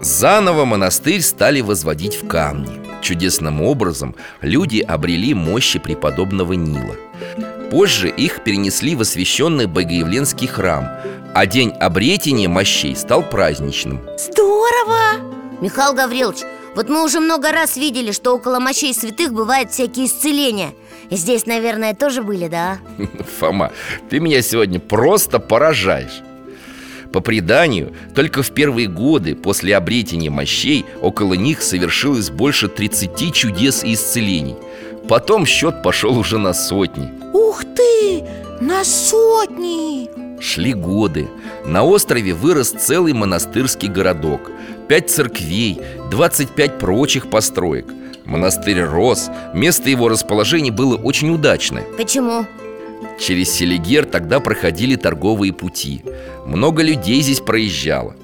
Заново 0.02 0.66
монастырь 0.66 1.22
стали 1.22 1.62
возводить 1.62 2.16
в 2.16 2.28
камне 2.28 2.81
Чудесным 3.02 3.62
образом 3.62 4.16
люди 4.42 4.80
обрели 4.80 5.34
мощи 5.34 5.80
преподобного 5.80 6.54
Нила 6.54 6.96
Позже 7.70 8.10
их 8.10 8.44
перенесли 8.44 8.96
в 8.96 9.02
освященный 9.02 9.66
Богоявленский 9.66 10.48
храм 10.48 10.88
А 11.34 11.46
день 11.46 11.72
обретения 11.72 12.48
мощей 12.48 12.96
стал 12.96 13.24
праздничным 13.24 14.02
Здорово! 14.18 15.32
Михаил 15.62 15.94
Гаврилович, 15.94 16.40
вот 16.76 16.90
мы 16.90 17.04
уже 17.04 17.20
много 17.20 17.52
раз 17.52 17.76
видели, 17.78 18.12
что 18.12 18.36
около 18.36 18.60
мощей 18.60 18.94
святых 18.94 19.34
бывают 19.34 19.72
всякие 19.72 20.06
исцеления 20.06 20.74
И 21.10 21.16
здесь, 21.16 21.46
наверное, 21.46 21.94
тоже 21.94 22.24
были, 22.24 22.48
да? 22.48 22.80
Фома, 23.40 23.72
ты 24.10 24.20
меня 24.20 24.42
сегодня 24.42 24.80
просто 24.80 25.40
поражаешь 25.40 26.22
по 27.12 27.20
преданию, 27.20 27.94
только 28.16 28.44
в 28.44 28.52
первые 28.52 28.88
годы 28.88 29.36
после 29.36 29.76
обретения 29.76 30.30
мощей 30.30 30.86
около 31.02 31.34
них 31.34 31.62
совершилось 31.62 32.30
больше 32.30 32.68
30 32.68 33.34
чудес 33.34 33.84
и 33.84 33.94
исцелений. 33.94 34.56
Потом 35.08 35.46
счет 35.46 35.84
пошел 35.84 36.18
уже 36.18 36.38
на 36.38 36.54
сотни. 36.54 37.10
Ух 37.34 37.64
ты! 37.76 38.24
На 38.62 38.84
сотни! 38.84 40.10
Шли 40.42 40.74
годы. 40.74 41.28
На 41.66 41.84
острове 41.84 42.34
вырос 42.34 42.72
целый 42.72 43.14
монастырский 43.14 43.90
городок. 43.90 44.52
Пять 44.88 45.10
церквей, 45.10 45.80
25 46.10 46.80
прочих 46.80 47.30
построек. 47.30 47.86
Монастырь 48.26 48.82
рос, 48.82 49.30
место 49.54 49.90
его 49.90 50.08
расположения 50.10 50.72
было 50.72 50.96
очень 50.96 51.34
удачное. 51.34 51.84
Почему? 51.98 52.46
Через 53.20 53.52
Селигер 53.52 54.06
тогда 54.06 54.40
проходили 54.40 54.96
торговые 54.96 55.54
пути 55.54 56.04
Много 56.46 56.82
людей 56.82 57.22
здесь 57.22 57.40
проезжало 57.40 58.16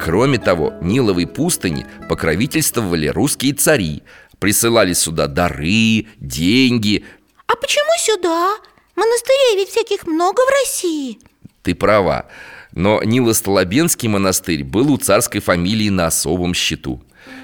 Кроме 0.00 0.38
того, 0.38 0.74
Ниловой 0.80 1.26
пустыни 1.26 1.86
покровительствовали 2.08 3.08
русские 3.08 3.54
цари 3.54 4.02
Присылали 4.38 4.92
сюда 4.92 5.26
дары, 5.26 6.06
деньги 6.18 7.04
А 7.46 7.56
почему 7.56 7.90
сюда? 7.98 8.56
Монастырей 8.96 9.56
ведь 9.56 9.70
всяких 9.70 10.06
много 10.06 10.40
в 10.40 10.50
России 10.50 11.18
Ты 11.62 11.74
права 11.74 12.26
Но 12.72 13.02
Нило-Столобенский 13.02 14.08
монастырь 14.08 14.64
был 14.64 14.92
у 14.92 14.96
царской 14.96 15.40
фамилии 15.40 15.88
на 15.88 16.06
особом 16.06 16.54
счету 16.54 17.02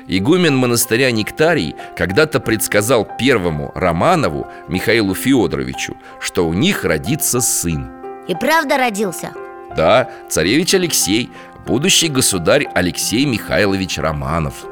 Игумен 0.08 0.56
монастыря 0.56 1.10
Нектарий 1.10 1.74
когда-то 1.96 2.40
предсказал 2.40 3.08
первому 3.18 3.72
Романову 3.74 4.48
Михаилу 4.68 5.14
Федоровичу, 5.14 5.96
что 6.20 6.46
у 6.46 6.52
них 6.52 6.84
родится 6.84 7.40
сын. 7.40 7.88
И 8.28 8.34
правда 8.34 8.76
родился? 8.76 9.32
Да, 9.76 10.10
царевич 10.28 10.74
Алексей, 10.74 11.30
будущий 11.66 12.08
государь 12.08 12.66
Алексей 12.74 13.24
Михайлович 13.24 13.98
Романов. 13.98 14.66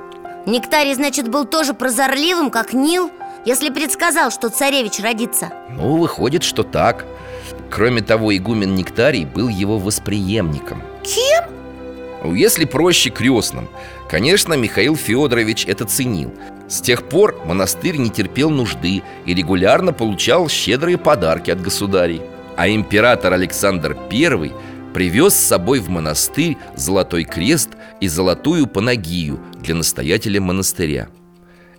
Нектарий, 0.47 0.95
значит, 0.95 1.29
был 1.29 1.45
тоже 1.45 1.75
прозорливым, 1.75 2.51
как 2.51 2.73
Нил, 2.73 3.11
если 3.45 3.71
предсказал, 3.71 4.31
что 4.31 4.49
царевич 4.49 4.99
родится 5.01 5.51
Ну, 5.71 5.97
выходит, 5.97 6.43
что 6.43 6.63
так. 6.63 7.05
Кроме 7.71 8.01
того, 8.01 8.35
игумен 8.37 8.75
Нектарий 8.75 9.25
был 9.25 9.49
его 9.49 9.79
восприемником. 9.79 10.83
Кем? 11.03 11.45
Ну, 12.25 12.35
Если 12.35 12.65
проще, 12.65 13.11
крестным 13.11 13.69
Конечно, 14.11 14.55
Михаил 14.55 14.97
Федорович 14.97 15.67
это 15.67 15.85
ценил 15.85 16.35
С 16.67 16.81
тех 16.81 17.05
пор 17.09 17.41
монастырь 17.45 17.97
не 17.97 18.11
терпел 18.11 18.51
нужды 18.51 19.03
И 19.25 19.35
регулярно 19.35 19.93
получал 19.93 20.49
щедрые 20.49 20.99
подарки 20.99 21.51
от 21.53 21.63
государей 21.63 22.21
А 22.57 22.69
император 22.69 23.35
Александр 23.35 23.97
I 24.11 24.53
привез 24.99 25.35
с 25.35 25.47
собой 25.47 25.79
в 25.79 25.89
монастырь 25.91 26.57
золотой 26.75 27.23
крест 27.23 27.69
и 28.01 28.09
золотую 28.09 28.67
панагию 28.67 29.39
для 29.61 29.77
настоятеля 29.77 30.41
монастыря. 30.41 31.07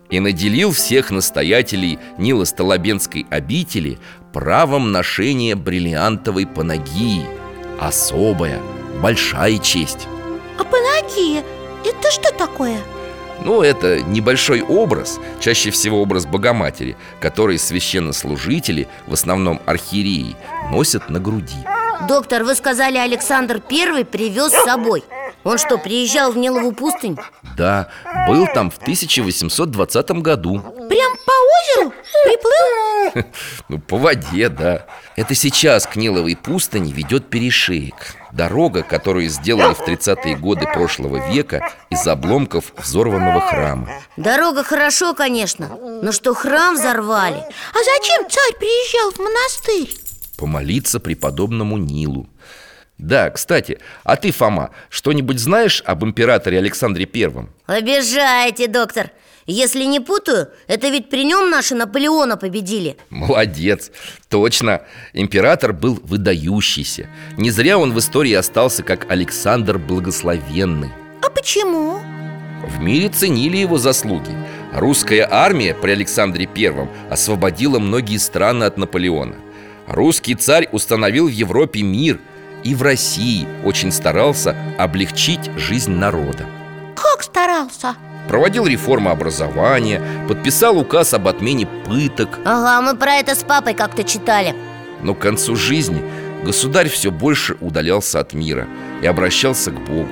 И 0.09 0.21
наделил 0.21 0.71
всех 0.71 1.11
настоятелей 1.11 1.99
Нило-Столобенской 2.17 3.27
обители 3.29 3.99
правом 4.31 4.93
ношения 4.93 5.57
бриллиантовой 5.57 6.47
панагии. 6.47 7.25
Особая, 7.77 8.61
большая 9.01 9.57
честь. 9.57 10.07
А 10.57 10.63
панагия– 10.63 11.43
это 11.85 12.11
что 12.11 12.31
такое? 12.31 12.77
Ну, 13.43 13.61
это 13.61 14.01
небольшой 14.01 14.61
образ, 14.61 15.19
чаще 15.41 15.71
всего 15.71 16.01
образ 16.01 16.25
Богоматери 16.25 16.95
Который 17.19 17.57
священнослужители, 17.57 18.87
в 19.07 19.13
основном 19.13 19.59
архиереи, 19.65 20.37
носят 20.71 21.09
на 21.09 21.19
груди 21.19 21.65
Доктор, 22.07 22.43
вы 22.43 22.55
сказали, 22.55 22.97
Александр 22.97 23.59
Первый 23.59 24.05
привез 24.05 24.53
с 24.53 24.63
собой 24.63 25.03
Он 25.43 25.57
что, 25.57 25.77
приезжал 25.77 26.31
в 26.31 26.37
Нилову 26.37 26.71
пустынь? 26.71 27.17
Да, 27.57 27.89
был 28.27 28.47
там 28.53 28.71
в 28.71 28.77
1820 28.77 30.11
году 30.21 30.59
Прям 30.89 31.13
по 31.25 31.79
озеру? 31.81 31.93
Приплыл? 32.23 33.25
Ну, 33.69 33.79
по 33.79 33.97
воде, 33.97 34.49
да 34.49 34.85
Это 35.15 35.35
сейчас 35.35 35.85
к 35.87 35.95
Ниловой 35.95 36.35
пустыне 36.35 36.91
ведет 36.91 37.29
перешеек 37.29 38.15
Дорога, 38.31 38.83
которую 38.83 39.27
сделали 39.29 39.73
в 39.73 39.81
30-е 39.81 40.35
годы 40.37 40.67
прошлого 40.67 41.31
века 41.31 41.71
Из 41.89 42.05
обломков 42.07 42.73
взорванного 42.77 43.41
храма 43.41 43.89
Дорога 44.15 44.63
хорошо, 44.63 45.13
конечно 45.13 45.69
Но 46.01 46.11
что 46.11 46.33
храм 46.33 46.75
взорвали 46.75 47.43
А 47.73 47.77
зачем 47.77 48.29
царь 48.29 48.53
приезжал 48.57 49.11
в 49.11 49.19
монастырь? 49.19 50.08
Помолиться 50.39 51.01
преподобному 51.01 51.77
Нилу. 51.77 52.29
Да, 52.97 53.29
кстати, 53.29 53.79
а 54.05 54.15
ты, 54.15 54.31
Фома, 54.31 54.69
что-нибудь 54.89 55.37
знаешь 55.37 55.83
об 55.85 56.05
императоре 56.05 56.59
Александре 56.59 57.05
Первом? 57.05 57.49
Обижаете, 57.65 58.67
доктор. 58.67 59.11
Если 59.47 59.83
не 59.83 59.99
путаю, 59.99 60.47
это 60.67 60.87
ведь 60.87 61.09
при 61.09 61.25
нем 61.25 61.49
наши 61.49 61.75
Наполеона 61.75 62.37
победили. 62.37 62.95
Молодец, 63.09 63.91
точно. 64.29 64.83
Император 65.11 65.73
был 65.73 65.99
выдающийся. 66.01 67.09
Не 67.35 67.51
зря 67.51 67.77
он 67.77 67.91
в 67.91 67.99
истории 67.99 68.33
остался 68.33 68.81
как 68.81 69.11
Александр 69.11 69.77
Благословенный. 69.77 70.91
А 71.21 71.29
почему? 71.29 71.99
В 72.65 72.79
мире 72.79 73.09
ценили 73.09 73.57
его 73.57 73.77
заслуги. 73.77 74.31
Русская 74.73 75.27
армия 75.29 75.73
при 75.73 75.91
Александре 75.91 76.45
Первом 76.45 76.89
освободила 77.09 77.79
многие 77.79 78.17
страны 78.17 78.63
от 78.63 78.77
Наполеона 78.77 79.35
Русский 79.89 80.35
царь 80.35 80.69
установил 80.71 81.25
в 81.25 81.31
Европе 81.31 81.81
мир 81.81 82.19
И 82.63 82.75
в 82.75 82.83
России 82.83 83.47
очень 83.65 83.91
старался 83.91 84.55
облегчить 84.77 85.49
жизнь 85.57 85.91
народа. 85.91 86.45
Как 86.95 87.23
старался? 87.23 87.95
Проводил 88.27 88.67
реформы 88.67 89.09
образования 89.09 90.01
Подписал 90.27 90.77
указ 90.77 91.13
об 91.13 91.27
отмене 91.27 91.65
пыток. 91.65 92.37
Ага, 92.45 92.81
мы 92.81 92.95
про 92.95 93.15
это 93.15 93.33
с 93.33 93.43
папой 93.43 93.73
как-то 93.73 94.03
читали. 94.03 94.53
Но 95.01 95.15
к 95.15 95.19
концу 95.19 95.55
жизни 95.55 96.03
государь 96.43 96.89
все 96.89 97.09
больше 97.09 97.57
удалялся 97.59 98.19
от 98.19 98.33
мира 98.33 98.67
И 99.01 99.07
обращался 99.07 99.71
к 99.71 99.79
Богу. 99.79 100.09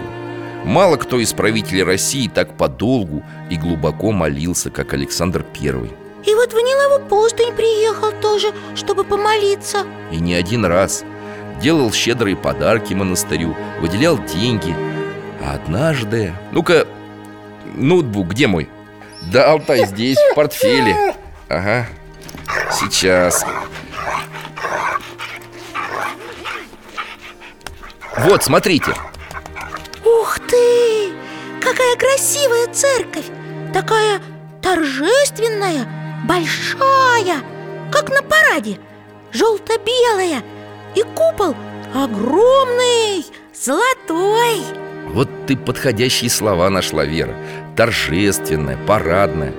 Мало 0.65 0.97
кто 0.97 1.19
из 1.19 1.33
правителей 1.33 1.83
России 1.83 2.27
так 2.27 2.57
подолгу 2.57 3.23
и 3.51 3.57
глубоко 3.57 4.11
молился, 4.11 4.71
как 4.71 4.93
Александр 4.93 5.45
Первый 5.53 5.91
И 6.27 6.35
вот 6.35 6.51
в 6.51 6.57
Нилову 6.57 7.07
пустынь 7.07 7.55
приехал 7.55 8.11
тоже, 8.11 8.49
чтобы 8.75 9.05
помолиться. 9.05 9.85
И 10.11 10.17
не 10.17 10.33
один 10.33 10.65
раз. 10.65 11.05
Делал 11.61 11.91
щедрые 11.91 12.35
подарки 12.35 12.93
монастырю 12.93 13.55
Выделял 13.79 14.19
деньги. 14.19 14.75
А 15.41 15.53
однажды... 15.53 16.33
Ну-ка, 16.51 16.85
ноутбук 17.73 18.27
где 18.27 18.47
мой? 18.47 18.69
Да, 19.31 19.51
Алтай, 19.51 19.85
здесь, 19.85 20.17
в 20.17 20.35
портфеле. 20.35 21.15
Ага, 21.47 21.87
сейчас. 22.71 23.45
Вот, 28.17 28.43
смотрите. 28.43 28.91
Ух 30.03 30.39
ты! 30.39 31.13
Какая 31.61 31.95
красивая 31.95 32.67
церковь! 32.73 33.25
Такая 33.73 34.21
торжественная, 34.61 35.87
большая, 36.27 37.41
как 37.91 38.09
на 38.09 38.21
параде 38.21 38.79
Желто-белая 39.31 40.43
И 40.95 41.03
купол 41.03 41.55
огромный, 41.93 43.25
золотой. 43.53 44.61
Вот 45.07 45.29
ты 45.47 45.55
подходящие 45.55 46.29
слова 46.29 46.69
нашла, 46.69 47.05
Вера. 47.05 47.33
Торжественная, 47.75 48.77
парадная. 48.85 49.53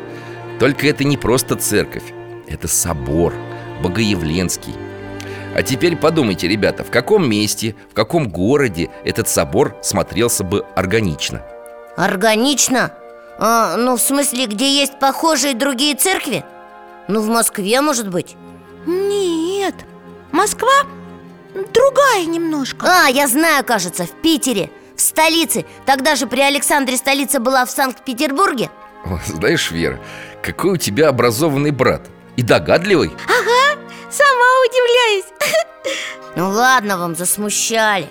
Только 0.60 0.88
это 0.88 1.04
не 1.04 1.16
просто 1.16 1.56
церковь 1.56 2.12
Это 2.46 2.68
собор, 2.68 3.32
Богоявленский. 3.82 4.74
А 5.54 5.62
теперь 5.62 5.96
подумайте, 5.96 6.46
ребята, 6.46 6.84
в 6.84 6.90
каком 6.90 7.28
месте, 7.28 7.74
в 7.90 7.94
каком 7.94 8.28
городе 8.28 8.90
этот 9.04 9.28
собор 9.28 9.76
смотрелся 9.82 10.44
бы 10.44 10.64
органично? 10.76 11.42
Органично? 11.96 12.92
А, 13.40 13.76
ну, 13.76 13.96
в 13.96 14.00
смысле, 14.00 14.46
где 14.46 14.70
есть 14.70 14.98
похожие 14.98 15.54
другие 15.54 15.96
церкви? 15.96 16.44
Ну, 17.08 17.20
в 17.22 17.28
Москве, 17.28 17.80
может 17.80 18.08
быть? 18.08 18.36
Нет, 18.86 19.74
Москва 20.30 20.70
другая 21.74 22.24
немножко. 22.26 22.86
А, 22.86 23.08
я 23.08 23.26
знаю, 23.26 23.64
кажется, 23.64 24.04
в 24.04 24.12
Питере 24.22 24.70
В 24.96 25.00
столице. 25.00 25.64
Тогда 25.86 26.14
же 26.16 26.26
при 26.26 26.40
Александре 26.40 26.96
столица 26.96 27.40
была 27.40 27.64
в 27.64 27.70
Санкт-Петербурге. 27.70 28.70
О, 29.04 29.18
Знаешь, 29.26 29.70
Вера, 29.70 30.00
какой 30.42 30.72
у 30.72 30.76
тебя 30.76 31.08
образованный 31.08 31.70
брат? 31.70 32.02
И 32.36 32.42
догадливый? 32.42 33.10
Сама 34.10 34.50
удивляюсь. 34.68 35.24
Ну 36.36 36.50
ладно 36.50 36.98
вам, 36.98 37.16
засмущали. 37.16 38.08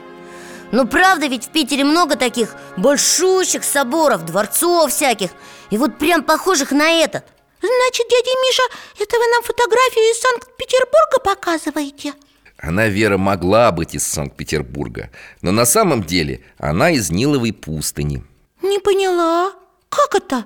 Ну 0.71 0.85
правда 0.85 1.27
ведь 1.27 1.45
в 1.45 1.49
Питере 1.49 1.83
много 1.83 2.15
таких 2.17 2.55
большущих 2.75 3.63
соборов, 3.63 4.25
дворцов 4.25 4.91
всяких. 4.91 5.29
И 5.69 5.77
вот 5.77 5.97
прям 5.97 6.23
похожих 6.23 6.71
на 6.71 6.89
этот 6.89 7.23
Значит, 7.67 8.07
дядя 8.09 8.31
Миша, 8.47 8.63
это 8.99 9.17
вы 9.17 9.27
нам 9.27 9.43
фотографию 9.43 10.11
из 10.11 10.19
Санкт-Петербурга 10.21 11.19
показываете? 11.23 12.13
Она, 12.57 12.87
Вера, 12.87 13.17
могла 13.17 13.71
быть 13.71 13.93
из 13.93 14.07
Санкт-Петербурга 14.07 15.11
Но 15.41 15.51
на 15.51 15.65
самом 15.65 16.03
деле 16.03 16.41
она 16.57 16.91
из 16.91 17.11
Ниловой 17.11 17.53
пустыни 17.53 18.23
Не 18.61 18.79
поняла 18.79 19.53
Как 19.89 20.15
это? 20.15 20.45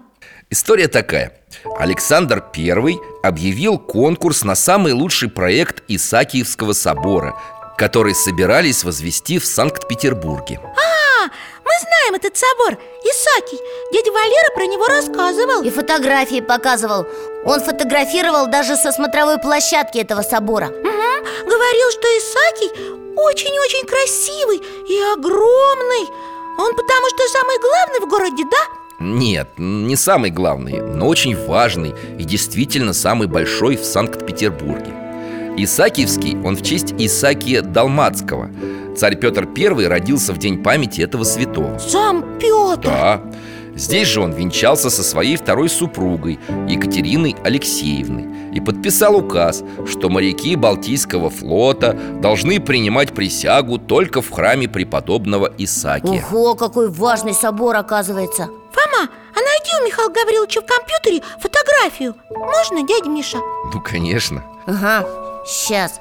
История 0.50 0.88
такая 0.88 1.38
Александр 1.78 2.44
I 2.58 2.98
объявил 3.24 3.78
конкурс 3.78 4.44
на 4.44 4.56
самый 4.56 4.94
лучший 4.94 5.30
проект 5.30 5.84
Исаакиевского 5.88 6.74
собора 6.74 7.40
Который 7.78 8.16
собирались 8.16 8.84
возвести 8.84 9.38
в 9.40 9.46
Санкт-Петербурге 9.46 10.60
А, 10.60 11.30
мы 11.64 11.72
знаем 11.82 12.16
этот 12.16 12.36
собор. 12.38 12.78
Исаакий 13.04 13.60
Дядя 13.94 14.12
Валера 14.12 14.54
про 14.56 14.66
него 14.66 14.88
рассказывал. 14.88 15.64
И 15.64 15.70
фотографии 15.70 16.42
показывал. 16.42 17.06
Он 17.46 17.60
фотографировал 17.60 18.48
даже 18.48 18.76
со 18.76 18.92
смотровой 18.92 19.38
площадки 19.38 19.98
этого 20.00 20.22
собора. 20.22 20.68
Мгм, 20.68 21.26
Говорил, 21.46 21.92
что 21.92 22.08
Исаакий 22.18 22.70
очень-очень 23.16 23.86
красивый 23.86 24.58
и 24.58 25.02
огромный. 25.14 26.08
Он 26.58 26.76
потому 26.76 27.08
что 27.10 27.28
самый 27.30 27.60
главный 27.60 28.00
в 28.00 28.10
городе, 28.10 28.44
да? 28.50 28.82
Нет, 29.00 29.50
не 29.58 29.96
самый 29.96 30.30
главный, 30.30 30.80
но 30.80 31.08
очень 31.08 31.36
важный 31.48 31.96
И 32.20 32.24
действительно 32.24 32.94
самый 32.94 33.28
большой 33.28 33.76
в 33.76 33.84
Санкт-Петербурге. 33.84 34.94
Исаакиевский 35.58 36.38
он 36.44 36.56
в 36.56 36.62
честь 36.64 36.94
Исаакия 36.98 37.62
Далмацкого 37.62 38.50
Царь 38.96 39.16
Петр 39.16 39.48
I 39.58 39.88
родился 39.88 40.34
в 40.34 40.38
день 40.38 40.62
памяти 40.62 41.02
этого 41.02 41.24
святого. 41.24 41.78
Сам 41.80 42.38
Петр 42.40 42.82
Да, 42.84 43.22
здесь 43.76 44.08
же 44.08 44.22
он 44.22 44.34
венчался 44.34 44.90
со 44.90 45.04
своей 45.04 45.38
второй 45.38 45.70
супругой 45.70 46.40
Екатериной 46.68 47.36
Алексеевной 47.44 48.52
И 48.54 48.60
подписал 48.60 49.16
указ, 49.16 49.64
что 49.90 50.10
моряки 50.10 50.56
Балтийского 50.56 51.30
флота 51.30 51.98
Должны 52.22 52.60
принимать 52.60 53.14
присягу 53.14 53.78
только 53.78 54.22
в 54.22 54.30
храме 54.30 54.68
преподобного 54.68 55.52
Исаакия. 55.58 56.24
Ого, 56.32 56.56
какой 56.56 56.90
важный 56.90 57.34
собор 57.34 57.76
оказывается! 57.78 58.50
Фома, 58.72 59.10
а 59.34 59.40
найди 59.40 59.72
у 59.82 59.86
Михаила 59.86 60.10
Гавриловича 60.12 60.62
в 60.62 60.66
компьютере 60.66 61.24
фотографию. 61.40 62.16
Можно, 62.30 62.88
дядя 62.88 63.10
Миша? 63.10 63.38
Ну, 63.74 63.82
конечно. 63.82 64.44
Ага, 64.66 65.06
сейчас 65.46 66.00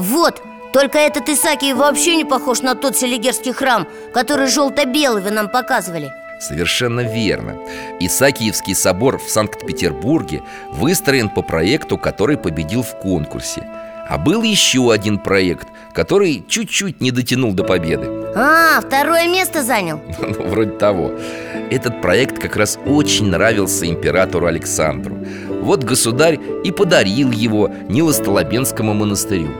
Вот, 0.00 0.42
только 0.72 0.96
этот 0.98 1.28
Исаакий 1.28 1.74
вообще 1.74 2.16
не 2.16 2.24
похож 2.24 2.62
на 2.62 2.74
тот 2.74 2.96
Селигерский 2.96 3.52
храм 3.52 3.86
Который 4.14 4.46
желто-белый 4.46 5.22
вы 5.22 5.30
нам 5.30 5.50
показывали. 5.50 6.10
Совершенно 6.40 7.00
верно. 7.00 7.56
Исаакиевский 8.00 8.74
собор 8.74 9.18
в 9.18 9.28
Санкт-Петербурге 9.28 10.42
выстроен 10.72 11.28
по 11.28 11.42
проекту, 11.42 11.98
который 11.98 12.38
победил 12.38 12.82
в 12.82 12.98
конкурсе. 12.98 13.62
А 14.08 14.16
был 14.16 14.42
еще 14.42 14.90
один 14.90 15.18
проект, 15.18 15.68
который 15.92 16.42
чуть-чуть 16.48 17.02
не 17.02 17.10
дотянул 17.10 17.52
до 17.52 17.62
победы. 17.64 18.06
А, 18.34 18.80
второе 18.80 19.28
место 19.28 19.62
занял. 19.62 20.00
Ну, 20.18 20.48
вроде 20.48 20.70
того. 20.70 21.12
Этот 21.70 22.00
проект 22.00 22.38
как 22.38 22.56
раз 22.56 22.78
очень 22.86 23.26
нравился 23.26 23.86
императору 23.86 24.46
Александру. 24.46 25.18
Вот 25.60 25.84
государь 25.84 26.40
и 26.64 26.72
подарил 26.72 27.30
его 27.30 27.68
Нило-Столобенскому 27.90 28.94
монастырю 28.94 29.50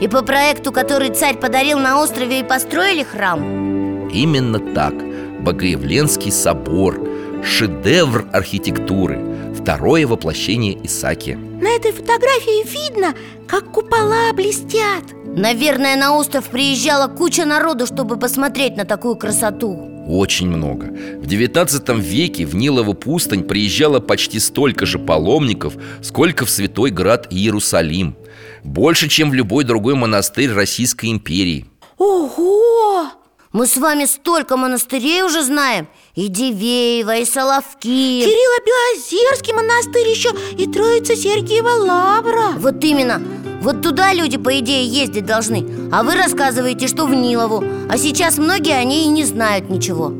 И 0.00 0.08
по 0.08 0.22
проекту, 0.22 0.72
который 0.72 1.10
царь 1.10 1.36
подарил 1.36 1.78
на 1.78 2.00
острове 2.02 2.40
и 2.40 2.44
построили 2.44 3.02
храм? 3.02 4.08
Именно 4.08 4.58
так. 4.58 4.94
Богоявленский 5.42 6.32
собор. 6.32 6.98
Шедевр 7.44 8.26
архитектуры. 8.32 9.20
Второе 9.54 10.06
воплощение 10.06 10.78
Исаки. 10.86 11.34
На 11.34 11.68
этой 11.68 11.92
фотографии 11.92 12.66
видно, 12.66 13.14
как 13.46 13.72
купола 13.72 14.32
блестят. 14.32 15.04
Наверное, 15.36 15.96
на 15.96 16.16
остров 16.16 16.46
приезжала 16.48 17.06
куча 17.06 17.44
народу, 17.44 17.86
чтобы 17.86 18.16
посмотреть 18.16 18.76
на 18.76 18.86
такую 18.86 19.16
красоту. 19.16 19.90
Очень 20.08 20.48
много. 20.48 20.86
В 21.18 21.26
19 21.26 21.88
веке 21.98 22.46
в 22.46 22.56
Нилову 22.56 22.94
пустынь 22.94 23.44
приезжало 23.44 24.00
почти 24.00 24.40
столько 24.40 24.86
же 24.86 24.98
паломников 24.98 25.74
Сколько 26.02 26.46
в 26.46 26.50
Святой 26.50 26.90
Град 26.90 27.28
Иерусалим 27.30 28.16
Больше, 28.64 29.08
чем 29.08 29.30
в 29.30 29.34
любой 29.34 29.64
другой 29.64 29.94
монастырь 29.94 30.52
Российской 30.52 31.10
империи. 31.10 31.66
Ого! 31.98 33.06
Мы 33.52 33.66
с 33.66 33.76
вами 33.76 34.04
столько 34.04 34.56
монастырей 34.56 35.22
уже 35.22 35.42
знаем. 35.42 35.88
И 36.14 36.28
Дивеево, 36.28 37.16
и 37.16 37.24
Соловки. 37.24 38.22
Кирилло-Белозерский 38.22 39.52
монастырь 39.52 40.08
еще 40.08 40.30
и 40.56 40.68
Троица 40.68 41.16
Сергиева 41.16 41.70
Лавра. 41.70 42.52
Вот 42.58 42.84
именно. 42.84 43.20
Вот 43.60 43.82
туда 43.82 44.14
люди, 44.14 44.36
по 44.36 44.56
идее, 44.60 44.86
ездить 44.86 45.26
должны. 45.26 45.66
А 45.90 46.04
вы 46.04 46.14
рассказываете, 46.14 46.86
что 46.86 47.06
в 47.06 47.14
Нилову. 47.14 47.64
А 47.88 47.98
сейчас 47.98 48.38
многие 48.38 48.76
о 48.76 48.84
ней 48.84 49.06
и 49.06 49.08
не 49.08 49.24
знают 49.24 49.68
ничего. 49.68 50.10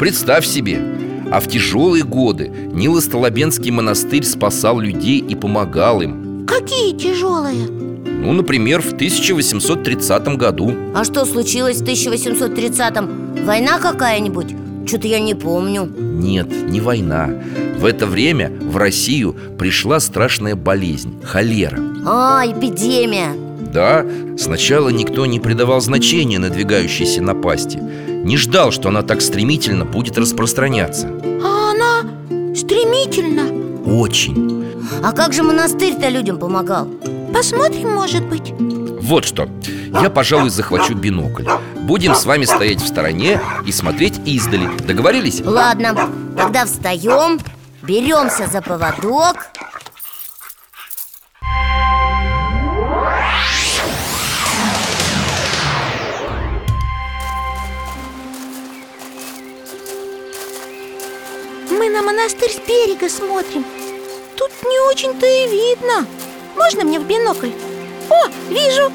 Представь 0.00 0.44
себе. 0.44 0.82
А 1.30 1.38
в 1.38 1.46
тяжелые 1.46 2.02
годы 2.02 2.48
Нило-Столобенский 2.72 3.70
монастырь 3.70 4.24
спасал 4.24 4.80
людей 4.80 5.20
и 5.20 5.36
помогал 5.36 6.00
им 6.02 6.19
Какие 6.50 6.96
тяжелые? 6.96 7.68
Ну, 7.68 8.32
например, 8.32 8.82
в 8.82 8.92
1830 8.92 10.36
году. 10.36 10.74
А 10.94 11.04
что 11.04 11.24
случилось 11.24 11.80
в 11.80 11.84
1830-м? 11.84 13.44
Война 13.46 13.78
какая-нибудь? 13.78 14.54
Что-то 14.84 15.06
я 15.06 15.20
не 15.20 15.34
помню. 15.34 15.84
Нет, 15.96 16.48
не 16.68 16.80
война. 16.80 17.30
В 17.78 17.84
это 17.84 18.06
время 18.06 18.50
в 18.60 18.76
Россию 18.76 19.36
пришла 19.58 20.00
страшная 20.00 20.56
болезнь– 20.56 21.20
холера. 21.24 21.78
А, 22.04 22.42
эпидемия. 22.44 23.32
Да, 23.72 24.04
сначала 24.36 24.88
никто 24.88 25.26
не 25.26 25.38
придавал 25.38 25.80
значения 25.80 26.40
надвигающейся 26.40 27.22
напасти. 27.22 27.78
Не 27.78 28.36
ждал, 28.36 28.72
что 28.72 28.88
она 28.88 29.02
так 29.02 29.20
стремительно 29.20 29.84
будет 29.84 30.18
распространяться. 30.18 31.08
А 31.44 31.70
она 31.70 32.54
стремительно? 32.56 33.44
Очень 33.86 34.59
А 35.02 35.12
как 35.12 35.32
же 35.32 35.42
монастырь-то 35.42 36.08
людям 36.08 36.38
помогал? 36.38 36.88
Посмотрим, 37.32 37.94
может 37.94 38.24
быть. 38.26 38.52
Вот 39.00 39.24
что, 39.24 39.48
я, 40.02 40.10
пожалуй, 40.10 40.50
захвачу 40.50 40.94
бинокль. 40.94 41.44
Будем 41.82 42.14
с 42.14 42.26
вами 42.26 42.44
стоять 42.44 42.80
в 42.80 42.86
стороне 42.86 43.40
и 43.66 43.72
смотреть 43.72 44.20
издали. 44.26 44.68
Договорились? 44.86 45.40
Ладно, 45.44 46.10
тогда 46.36 46.66
встаем, 46.66 47.40
беремся 47.82 48.46
за 48.46 48.60
поводок. 48.60 49.48
Мы 61.70 61.88
на 61.88 62.02
монастырь 62.02 62.50
с 62.50 62.58
берега 62.68 63.08
смотрим 63.08 63.64
Тут 64.40 64.52
не 64.64 64.80
очень-то 64.88 65.26
и 65.26 65.48
видно 65.50 66.06
Можно 66.56 66.84
мне 66.84 66.98
в 66.98 67.06
бинокль? 67.06 67.50
О, 68.08 68.28
вижу! 68.48 68.90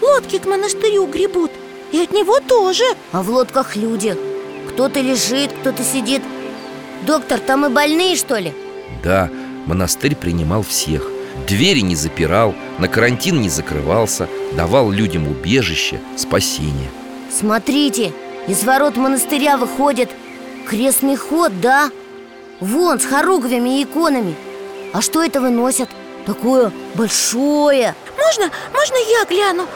Лодки 0.00 0.38
к 0.38 0.46
монастырю 0.46 1.04
гребут 1.04 1.50
И 1.92 1.98
от 1.98 2.10
него 2.10 2.40
тоже 2.40 2.84
А 3.12 3.22
в 3.22 3.28
лодках 3.28 3.76
люди 3.76 4.16
Кто-то 4.70 5.00
лежит, 5.00 5.52
кто-то 5.60 5.84
сидит 5.84 6.22
Доктор, 7.06 7.38
там 7.38 7.66
и 7.66 7.68
больные, 7.68 8.16
что 8.16 8.38
ли? 8.38 8.54
Да, 9.04 9.28
монастырь 9.66 10.16
принимал 10.16 10.62
всех 10.62 11.06
Двери 11.46 11.80
не 11.80 11.94
запирал, 11.94 12.54
на 12.78 12.88
карантин 12.88 13.42
не 13.42 13.50
закрывался 13.50 14.26
Давал 14.56 14.90
людям 14.90 15.28
убежище, 15.28 16.00
спасение 16.16 16.88
Смотрите, 17.30 18.14
из 18.46 18.64
ворот 18.64 18.96
монастыря 18.96 19.58
выходит 19.58 20.08
крестный 20.66 21.16
ход, 21.16 21.60
да? 21.60 21.90
Вон, 22.60 22.98
с 22.98 23.04
хоругвями 23.04 23.80
и 23.80 23.84
иконами 23.84 24.34
А 24.92 25.02
что 25.02 25.22
это 25.22 25.40
выносят? 25.40 25.88
Такое 26.26 26.72
большое 26.94 27.94
Можно, 28.16 28.50
можно 28.72 28.96
я 28.96 29.24
гляну? 29.24 29.66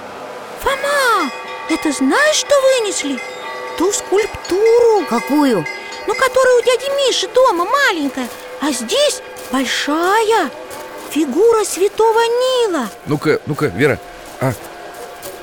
Фома, 0.63 1.31
это 1.71 1.93
знаешь, 1.93 2.37
что 2.37 2.55
вынесли? 2.61 3.19
Ту 3.79 3.91
скульптуру 3.93 5.05
Какую? 5.09 5.67
Ну, 6.07 6.15
которая 6.15 6.59
у 6.59 6.63
дяди 6.63 6.91
Миши 6.97 7.29
дома 7.29 7.65
маленькая 7.65 8.29
А 8.61 8.71
здесь 8.71 9.23
большая 9.51 10.51
Фигура 11.11 11.65
святого 11.65 12.21
Нила 12.21 12.89
Ну-ка, 13.07 13.41
ну-ка, 13.47 13.67
Вера, 13.67 13.99
а 14.41 14.53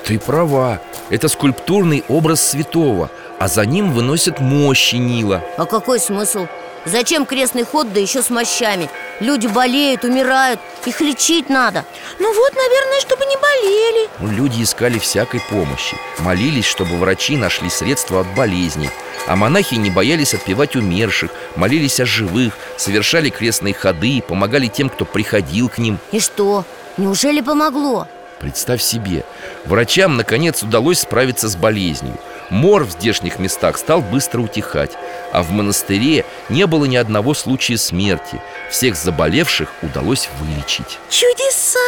ты 0.06 0.20
права 0.20 0.80
Это 1.10 1.28
скульптурный 1.28 2.04
образ 2.08 2.42
святого 2.42 3.10
А 3.40 3.48
за 3.48 3.66
ним 3.66 3.94
выносят 3.94 4.42
мощи 4.42 4.96
Нила 4.98 5.42
А 5.58 5.66
какой 5.66 6.00
смысл? 6.00 6.48
Зачем 6.86 7.26
крестный 7.26 7.64
ход, 7.64 7.92
да 7.94 8.00
еще 8.00 8.22
с 8.22 8.30
мощами? 8.30 8.90
Люди 9.22 9.48
болеют, 9.48 10.04
умирают, 10.04 10.60
их 10.86 11.00
лечить 11.02 11.50
надо 11.50 11.86
Ну 12.20 12.34
вот, 12.34 12.54
наверное, 12.54 13.00
чтобы 13.02 13.26
не 13.26 13.36
болели 13.38 14.10
Ну, 14.20 14.28
Люди 14.28 14.64
искали 14.64 14.98
всякой 15.00 15.42
помощи 15.50 15.96
Молились, 16.20 16.66
чтобы 16.66 16.98
врачи 16.98 17.38
нашли 17.38 17.70
средства 17.70 18.22
от 18.22 18.28
болезней 18.36 18.90
А 19.28 19.38
монахи 19.38 19.76
не 19.76 19.90
боялись 19.90 20.34
отпевать 20.34 20.76
умерших 20.76 21.32
Молились 21.56 22.02
о 22.02 22.06
живых 22.06 22.58
Совершали 22.78 23.30
крестные 23.30 23.74
ходы 23.74 24.22
Помогали 24.26 24.68
тем, 24.68 24.90
кто 24.90 25.06
приходил 25.06 25.70
к 25.70 25.78
ним 25.78 25.98
И 26.12 26.20
что? 26.20 26.66
Неужели 26.98 27.40
помогло? 27.40 28.08
Представь 28.40 28.82
себе, 28.82 29.26
врачам 29.66 30.16
наконец 30.16 30.64
удалось 30.64 31.00
справиться 31.00 31.50
с 31.50 31.58
болезнью 31.58 32.18
Мор 32.50 32.84
в 32.84 32.92
здешних 32.92 33.40
местах 33.40 33.78
стал 33.78 34.02
быстро 34.02 34.42
утихать 34.42 34.98
А 35.32 35.44
в 35.44 35.52
монастыре 35.52 36.26
не 36.50 36.66
было 36.66 36.86
ни 36.86 36.96
одного 36.96 37.34
случая 37.34 37.78
смерти. 37.78 38.42
Всех 38.70 38.96
заболевших 38.96 39.70
удалось 39.82 40.30
вылечить. 40.40 40.98
Чудеса! 41.10 41.80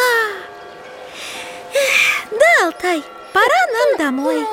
Эх, 1.74 2.40
да, 2.40 2.68
Алтай, 2.68 3.04
пора 3.34 3.48
нам 3.74 3.98
домой 3.98 4.46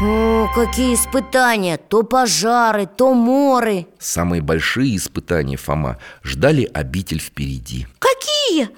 О, 0.00 0.46
какие 0.54 0.94
испытания! 0.94 1.76
То 1.76 2.04
пожары, 2.04 2.86
то 2.86 3.14
моры 3.14 3.88
Самые 3.98 4.40
большие 4.42 4.96
испытания, 4.96 5.56
Фома, 5.56 5.98
ждали 6.22 6.70
обитель 6.72 7.18
впереди 7.18 7.88
Какие? 7.98 8.70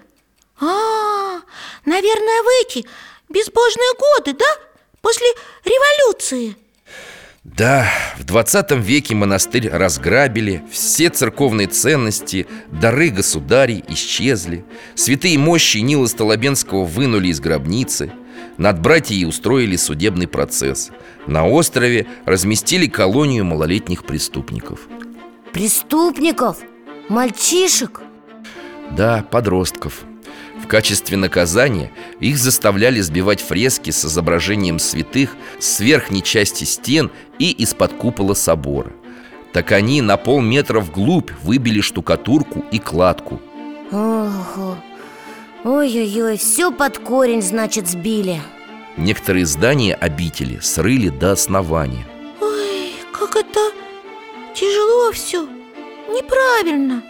А, 0.60 1.40
наверное, 1.84 2.42
в 2.42 2.46
эти 2.62 2.86
безбожные 3.28 3.92
годы, 3.98 4.38
да? 4.38 4.46
После 5.02 5.26
революции 5.62 6.56
Да, 7.44 7.86
в 8.18 8.24
20 8.24 8.70
веке 8.78 9.14
монастырь 9.14 9.68
разграбили 9.68 10.64
Все 10.72 11.10
церковные 11.10 11.66
ценности, 11.66 12.46
дары 12.68 13.10
государей 13.10 13.84
исчезли 13.88 14.64
Святые 14.94 15.36
мощи 15.36 15.78
Нила 15.78 16.06
Столобенского 16.06 16.86
вынули 16.86 17.28
из 17.28 17.40
гробницы 17.40 18.10
Над 18.58 18.80
братьей 18.80 19.24
устроили 19.26 19.76
судебный 19.76 20.28
процесс 20.28 20.90
На 21.26 21.46
острове 21.46 22.06
разместили 22.24 22.86
колонию 22.86 23.44
малолетних 23.44 24.04
преступников 24.04 24.88
Преступников? 25.52 26.58
Мальчишек? 27.08 28.02
Да, 28.90 29.24
подростков 29.30 30.02
В 30.62 30.66
качестве 30.66 31.16
наказания 31.16 31.90
их 32.20 32.38
заставляли 32.38 33.00
сбивать 33.00 33.40
фрески 33.40 33.90
с 33.90 34.04
изображением 34.04 34.78
святых 34.78 35.36
С 35.58 35.80
верхней 35.80 36.22
части 36.22 36.64
стен 36.64 37.10
и 37.38 37.50
из-под 37.52 37.94
купола 37.94 38.34
собора 38.34 38.92
Так 39.52 39.72
они 39.72 40.02
на 40.02 40.16
полметра 40.16 40.80
вглубь 40.80 41.30
выбили 41.42 41.80
штукатурку 41.80 42.64
и 42.70 42.78
кладку 42.78 43.40
Ого. 43.90 44.76
Ой-ой-ой, 45.64 46.38
все 46.38 46.72
под 46.72 46.98
корень, 46.98 47.42
значит, 47.42 47.86
сбили. 47.86 48.40
Некоторые 48.96 49.44
здания 49.44 49.94
обители 49.94 50.58
срыли 50.60 51.10
до 51.10 51.32
основания. 51.32 52.06
Ой, 52.40 52.92
как 53.12 53.36
это 53.36 53.60
тяжело 54.54 55.12
все 55.12 55.46
неправильно. 56.08 57.02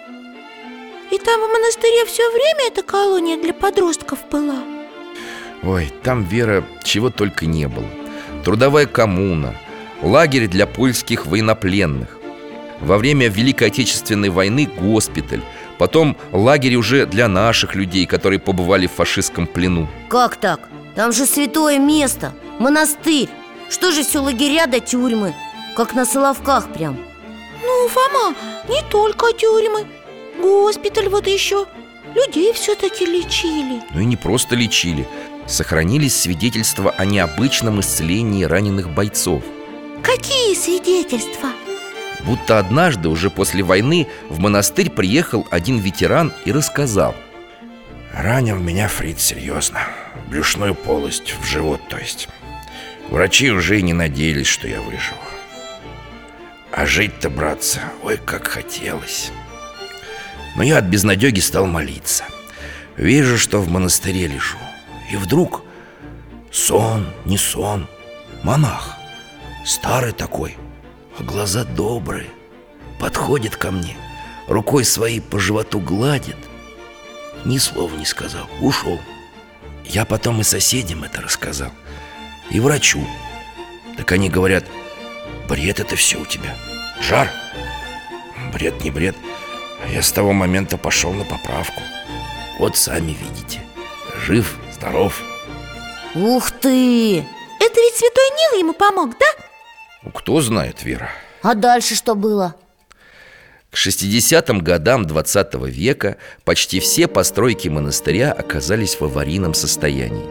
И 1.11 1.19
там 1.19 1.41
в 1.41 1.53
монастыре 1.53 2.05
все 2.07 2.29
время 2.31 2.69
эта 2.69 2.83
колония 2.83 3.41
для 3.41 3.53
подростков 3.53 4.19
была? 4.31 4.63
Ой, 5.63 5.93
там, 6.03 6.25
Вера, 6.25 6.65
чего 6.85 7.11
только 7.11 7.47
не 7.47 7.69
было. 7.69 7.87
Трудовая 8.45 8.87
коммуна, 8.87 9.55
лагерь 10.03 10.49
для 10.49 10.67
польских 10.67 11.27
военнопленных. 11.27 12.17
Во 12.81 12.97
время 12.97 13.29
Великой 13.29 13.69
Отечественной 13.69 14.31
войны 14.31 14.67
госпиталь 14.67 15.43
Потом 15.81 16.15
лагерь 16.31 16.75
уже 16.75 17.07
для 17.07 17.27
наших 17.27 17.75
людей, 17.75 18.05
которые 18.05 18.39
побывали 18.39 18.87
в 18.87 18.93
фашистском 18.93 19.47
плену. 19.47 19.89
Как 20.11 20.37
так? 20.37 20.69
Там 20.95 21.11
же 21.11 21.25
святое 21.25 21.79
место, 21.79 22.35
монастырь. 22.59 23.31
Что 23.71 23.91
же 23.91 24.03
все 24.03 24.19
лагеря 24.19 24.67
до 24.67 24.81
тюрьмы? 24.81 25.35
Как 25.75 25.95
на 25.95 26.05
Соловках 26.05 26.71
прям. 26.75 26.99
Ну, 27.65 27.89
Фома, 27.89 28.35
не 28.69 28.83
только 28.91 29.33
тюрьмы. 29.33 29.87
Госпиталь 30.39 31.09
вот 31.09 31.27
еще. 31.27 31.65
Людей 32.15 32.53
все-таки 32.53 33.07
лечили. 33.07 33.81
Ну 33.95 34.01
и 34.01 34.05
не 34.05 34.19
просто 34.19 34.57
лечили. 34.57 35.09
Сохранились 35.47 36.15
свидетельства 36.15 36.91
о 36.91 37.07
необычном 37.07 37.81
исцелении 37.81 38.45
раненых 38.45 38.91
бойцов. 38.91 39.43
Какие 40.03 40.55
свидетельства? 40.55 41.49
Будто 42.25 42.59
однажды, 42.59 43.09
уже 43.09 43.31
после 43.31 43.63
войны, 43.63 44.07
в 44.29 44.39
монастырь 44.39 44.91
приехал 44.91 45.47
один 45.51 45.79
ветеран 45.79 46.33
и 46.45 46.53
рассказал. 46.53 47.15
Ранил 48.13 48.57
меня 48.57 48.89
Фрид 48.89 49.21
серьезно. 49.21 49.81
Брюшную 50.29 50.75
полость, 50.75 51.35
в 51.41 51.47
живот 51.47 51.81
то 51.89 51.97
есть. 51.97 52.29
Врачи 53.09 53.51
уже 53.51 53.79
и 53.79 53.83
не 53.83 53.93
надеялись, 53.93 54.47
что 54.47 54.69
я 54.69 54.81
выживу. 54.81 55.19
А 56.73 56.87
жить-то, 56.87 57.31
братцы, 57.31 57.81
ой, 58.03 58.19
как 58.25 58.47
хотелось. 58.47 59.33
Но 60.57 60.63
я 60.63 60.79
от 60.79 60.85
безнадеги 60.85 61.41
стал 61.41 61.67
молиться. 61.67 62.25
Вижу, 62.97 63.39
что 63.39 63.61
в 63.61 63.69
монастыре 63.69 64.27
лежу. 64.27 64.59
И 65.11 65.17
вдруг 65.17 65.63
сон, 66.53 67.07
не 67.25 67.39
сон, 67.39 67.89
монах. 68.43 68.97
Старый 69.65 70.13
такой, 70.13 70.57
а 71.21 71.23
глаза 71.23 71.65
добрые 71.65 72.31
Подходит 72.99 73.57
ко 73.57 73.71
мне 73.71 73.97
Рукой 74.49 74.85
своей 74.85 75.21
по 75.21 75.39
животу 75.39 75.79
гладит. 75.79 76.37
Ни 77.45 77.59
слова 77.59 77.95
не 77.95 78.05
сказал, 78.05 78.49
ушел. 78.61 78.99
Я 79.85 80.05
потом 80.05 80.41
и 80.41 80.45
соседям 80.45 81.05
это 81.05 81.21
рассказал 81.21 81.71
И 82.51 82.59
врачу. 82.59 83.07
Так 83.97 84.13
они 84.13 84.29
говорят 84.29 84.65
Бред 85.49 85.81
это 85.81 85.97
все 85.97 86.19
у 86.19 86.25
тебя. 86.25 86.57
Жар 87.01 87.31
Бред 88.53 88.83
не 88.83 88.91
бред. 88.91 89.17
Я 89.93 90.03
с 90.03 90.11
того 90.13 90.33
момента 90.33 90.77
пошел 90.77 91.13
на 91.13 91.25
поправку. 91.25 91.81
Вот 92.59 92.77
сами 92.77 93.13
видите. 93.13 93.63
Жив, 94.27 94.59
здоров 94.73 95.23
Ух 96.15 96.51
ты! 96.51 97.19
Это 97.19 97.81
ведь 97.81 97.95
святой 97.95 98.31
Нил 98.31 98.61
ему 98.61 98.73
помог, 98.73 99.17
да? 99.19 99.50
Кто 100.15 100.41
знает, 100.41 100.83
Вера? 100.83 101.11
А 101.43 101.55
дальше 101.55 101.95
что 101.95 102.15
было? 102.15 102.55
К 103.71 103.77
60-м 103.77 104.61
годам 104.61 105.05
20 105.07 105.55
века 105.67 106.17
почти 106.45 106.81
все 106.81 107.07
постройки 107.07 107.69
монастыря 107.69 108.33
оказались 108.33 108.99
в 108.99 109.05
аварийном 109.05 109.55
состоянии. 109.55 110.25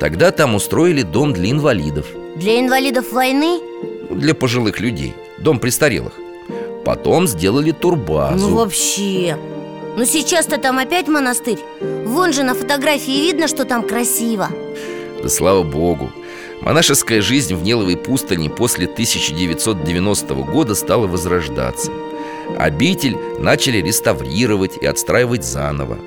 Тогда 0.00 0.30
там 0.30 0.54
устроили 0.54 1.02
дом 1.02 1.32
для 1.32 1.50
инвалидов. 1.50 2.06
Для 2.36 2.60
инвалидов 2.60 3.12
войны? 3.12 3.60
Для 4.10 4.34
пожилых 4.34 4.80
людей. 4.80 5.14
Дом 5.38 5.58
престарелых. 5.58 6.12
Потом 6.84 7.26
сделали 7.26 7.70
турбазу. 7.70 8.48
Ну 8.48 8.56
вообще. 8.56 9.38
Ну 9.96 10.04
сейчас-то 10.04 10.58
там 10.58 10.78
опять 10.78 11.08
монастырь. 11.08 11.58
Вон 11.80 12.32
же 12.32 12.42
на 12.42 12.54
фотографии 12.54 13.22
видно, 13.22 13.48
что 13.48 13.64
там 13.64 13.86
красиво. 13.86 14.50
Да 15.22 15.28
слава 15.28 15.62
богу 15.62 16.10
Монашеская 16.60 17.20
жизнь 17.20 17.54
в 17.54 17.62
Неловой 17.62 17.96
пустыне 17.96 18.50
после 18.50 18.86
1990 18.86 20.34
года 20.34 20.74
стала 20.74 21.06
возрождаться. 21.06 21.92
Обитель 22.58 23.16
начали 23.38 23.78
реставрировать 23.78 24.76
и 24.80 24.86
отстраивать 24.86 25.44
заново. 25.44 25.98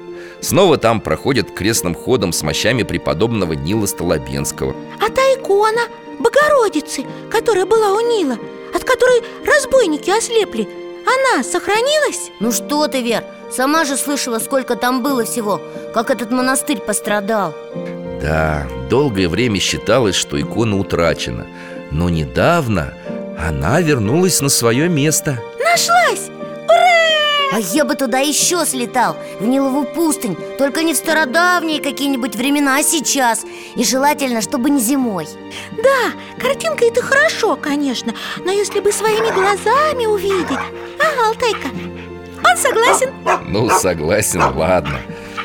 Снова 0.42 0.78
там 0.78 1.02
проходят 1.02 1.52
крестным 1.52 1.94
ходом 1.94 2.32
с 2.32 2.42
мощами 2.44 2.84
преподобного 2.84 3.54
Нила 3.54 3.86
Столобенского. 3.86 4.76
А 5.00 5.10
та 5.10 5.22
икона 5.34 5.82
Богородицы, 6.20 7.06
которая 7.32 7.66
была 7.66 7.94
у 7.94 8.00
Нила 8.02 8.38
От 8.74 8.84
которой 8.84 9.24
разбойники 9.46 10.10
ослепли 10.10 10.68
Она 11.06 11.44
сохранилась? 11.44 12.32
Ну 12.40 12.52
что 12.52 12.88
ты, 12.88 13.02
Вер, 13.02 13.24
сама 13.52 13.86
же 13.86 13.96
слышала, 13.96 14.40
сколько 14.40 14.76
там 14.76 15.02
было 15.02 15.24
всего 15.24 15.62
Как 15.94 16.10
этот 16.10 16.32
монастырь 16.32 16.80
пострадал 16.80 17.54
Да, 18.22 18.68
долгое 18.90 19.30
время 19.30 19.60
считалось, 19.60 20.16
что 20.16 20.40
икона 20.40 20.78
утрачена 20.78 21.48
Но 21.92 22.10
недавно 22.10 22.94
она 23.38 23.80
вернулась 23.80 24.42
на 24.42 24.50
свое 24.50 24.90
место. 24.90 25.42
Нашлась! 25.60 26.30
А 27.52 27.60
я 27.60 27.84
бы 27.84 27.96
туда 27.96 28.20
еще 28.20 28.64
слетал, 28.64 29.18
в 29.40 29.46
Нилову 29.46 29.84
пустынь 29.84 30.38
Только 30.60 30.84
не 30.84 30.94
в 30.94 30.98
стародавние 30.98 31.82
какие-нибудь 31.82 32.36
времена, 32.36 32.78
а 32.78 32.84
сейчас. 32.84 33.44
И 33.76 33.84
желательно, 33.84 34.42
чтобы 34.42 34.70
не 34.70 34.80
зимой. 34.80 35.28
Да, 35.72 36.12
картинка 36.40 36.86
это 36.86 37.02
хорошо, 37.02 37.56
конечно 37.56 38.14
Но 38.46 38.52
если 38.52 38.82
бы 38.82 38.92
своими 38.92 39.34
глазами 39.34 40.06
увидеть. 40.06 40.60
Ага, 41.00 41.30
Алтайка 41.30 41.70
Он 42.44 42.58
согласен. 42.58 43.12
Ну, 43.48 43.70
согласен, 43.70 44.42
ладно 44.56 45.00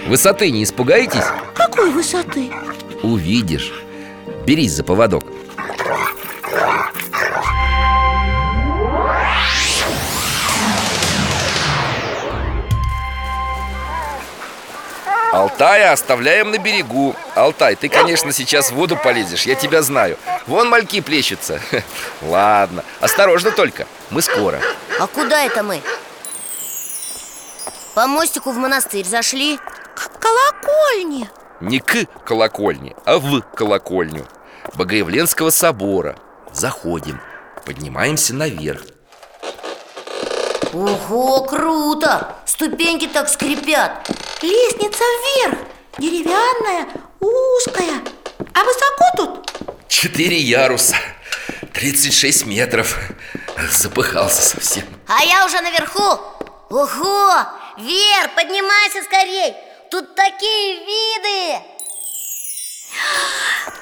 Высоты 0.07 0.51
не 0.51 0.65
испугаетесь? 0.65 1.25
Какой 1.55 1.91
высоты? 1.91 2.53
Увидишь. 3.03 3.73
Берись 4.47 4.73
за 4.73 4.85
поводок. 4.85 5.25
Алтая 15.33 15.93
оставляем 15.93 16.51
на 16.51 16.59
берегу. 16.59 17.17
Алтай, 17.35 17.75
ты, 17.75 17.89
конечно, 17.89 18.31
сейчас 18.31 18.71
в 18.71 18.75
воду 18.75 18.97
полезешь, 18.97 19.47
я 19.47 19.55
тебя 19.55 19.83
знаю. 19.83 20.19
Вон 20.47 20.69
мальки 20.69 21.01
плещутся. 21.01 21.61
Ладно, 22.23 22.85
осторожно 23.01 23.51
только, 23.51 23.87
мы 24.11 24.23
скоро. 24.23 24.61
А 25.01 25.07
куда 25.07 25.43
это 25.45 25.63
мы? 25.63 25.81
По 27.95 28.07
мостику 28.07 28.53
в 28.53 28.59
монастырь 28.59 29.07
зашли 29.07 29.59
К 29.95 30.11
колокольне. 30.19 31.31
Не 31.61 31.79
к 31.79 32.07
колокольне, 32.25 32.95
а 33.05 33.19
в 33.19 33.41
колокольню 33.41 34.27
Богоявленского 34.75 35.51
собора. 35.51 36.17
Заходим, 36.53 37.21
поднимаемся 37.65 38.35
наверх. 38.35 38.83
Ого, 40.73 41.45
круто! 41.45 42.35
Ступеньки 42.45 43.07
так 43.07 43.29
скрипят. 43.29 44.11
Лестница 44.43 45.03
вверх 45.03 45.59
Деревянная, 45.99 46.89
узкая. 47.21 48.03
А 48.53 48.65
высоко 48.65 49.05
тут? 49.17 49.53
Четыре 49.89 50.37
яруса 50.37 50.97
36 51.73 52.47
метров. 52.47 52.99
Запыхался 53.71 54.43
совсем. 54.43 54.85
А 55.07 55.25
я 55.25 55.47
уже 55.47 55.61
наверху. 55.61 56.21
Ого! 56.71 57.47
Вер, 57.79 58.31
поднимайся 58.35 59.03
скорей 59.05 59.55
Тут 59.91 60.15
такие 60.15 60.85
виды! 60.85 61.65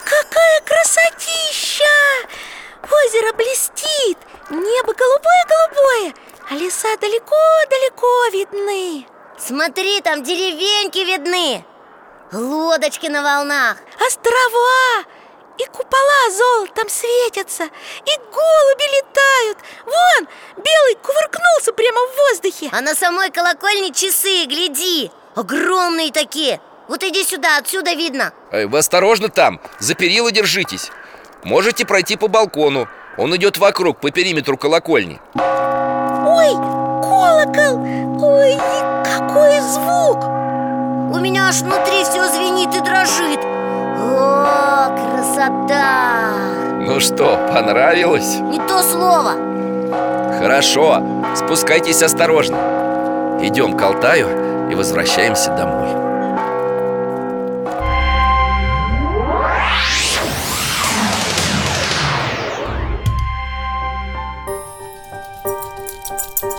Какая 0.04 0.60
красотища! 0.64 1.84
Озеро 2.82 3.32
блестит, 3.32 4.18
небо 4.50 4.92
голубое-голубое 4.92 6.14
А 6.50 6.54
леса 6.54 6.96
далеко-далеко 6.96 8.26
видны! 8.32 9.06
Смотри, 9.38 10.00
там 10.00 10.22
деревеньки 10.22 10.98
видны! 10.98 11.64
Лодочки 12.32 13.06
на 13.06 13.22
волнах! 13.22 13.78
Острова! 14.04 15.04
И 15.58 15.64
купола 15.66 16.30
золотом 16.30 16.88
светятся! 16.88 17.64
И 17.64 18.18
голуби 18.32 18.96
летают! 18.96 19.58
Вон, 19.84 20.28
белый 20.56 20.96
кувыркнулся 20.96 21.72
прямо 21.72 22.00
в 22.00 22.16
воздухе! 22.16 22.70
А 22.72 22.80
на 22.80 22.94
самой 22.94 23.30
колокольне 23.30 23.92
часы, 23.92 24.44
гляди 24.46 25.10
Огромные 25.34 26.12
такие. 26.12 26.60
Вот 26.88 27.02
иди 27.02 27.24
сюда, 27.24 27.56
отсюда 27.58 27.94
видно. 27.94 28.32
Эй, 28.50 28.66
Вы 28.66 28.78
осторожно 28.78 29.28
там, 29.28 29.60
за 29.78 29.94
перила 29.94 30.30
держитесь. 30.30 30.90
Можете 31.42 31.86
пройти 31.86 32.16
по 32.16 32.28
балкону. 32.28 32.86
Он 33.16 33.34
идет 33.36 33.58
вокруг, 33.58 34.00
по 34.00 34.10
периметру 34.10 34.56
колокольни. 34.56 35.20
Ой, 35.34 36.52
колокол! 37.02 37.82
Ой, 38.24 38.56
какой 39.04 39.60
звук! 39.60 40.24
У 41.14 41.18
меня 41.18 41.48
аж 41.48 41.60
внутри 41.60 42.04
все 42.04 42.26
звенит 42.28 42.74
и 42.74 42.80
дрожит. 42.80 43.40
О, 43.40 44.94
красота! 44.96 46.32
Ну 46.80 47.00
что, 47.00 47.36
понравилось? 47.52 48.36
Не 48.36 48.58
то 48.58 48.82
слово. 48.82 49.32
Хорошо, 50.38 51.02
спускайтесь 51.36 52.02
осторожно 52.02 52.91
Идем 53.40 53.76
к 53.76 53.82
Алтаю 53.82 54.70
и 54.70 54.74
возвращаемся 54.74 55.50
домой. 55.50 55.88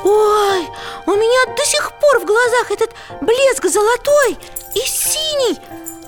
Ой, 0.03 0.67
у 1.05 1.11
меня 1.11 1.55
до 1.55 1.63
сих 1.65 1.91
пор 1.99 2.19
в 2.19 2.25
глазах 2.25 2.71
этот 2.71 2.91
блеск 3.21 3.65
золотой 3.65 4.37
и 4.75 4.79
синий 4.79 5.59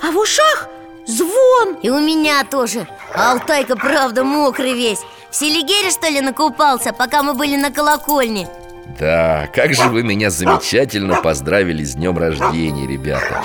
А 0.02 0.12
в 0.12 0.18
ушах 0.18 0.68
звон. 1.06 1.76
И 1.82 1.90
у 1.90 2.00
меня 2.00 2.44
тоже. 2.44 2.88
Алтайка 3.14 3.76
правда 3.76 4.24
мокрый 4.24 4.74
весь. 4.74 5.02
В 5.30 5.36
Селигере, 5.36 5.92
что 5.92 6.08
ли, 6.08 6.22
накупался, 6.22 6.94
пока 6.94 7.24
мы 7.24 7.34
были 7.34 7.56
на 7.56 7.72
колокольне? 7.72 8.50
Да, 8.86 9.50
как 9.54 9.74
же 9.74 9.90
вы 9.90 10.04
меня 10.04 10.30
замечательно 10.30 11.22
поздравили 11.22 11.84
с 11.84 11.96
днем 11.96 12.18
рождения, 12.18 12.88
ребята. 12.88 13.44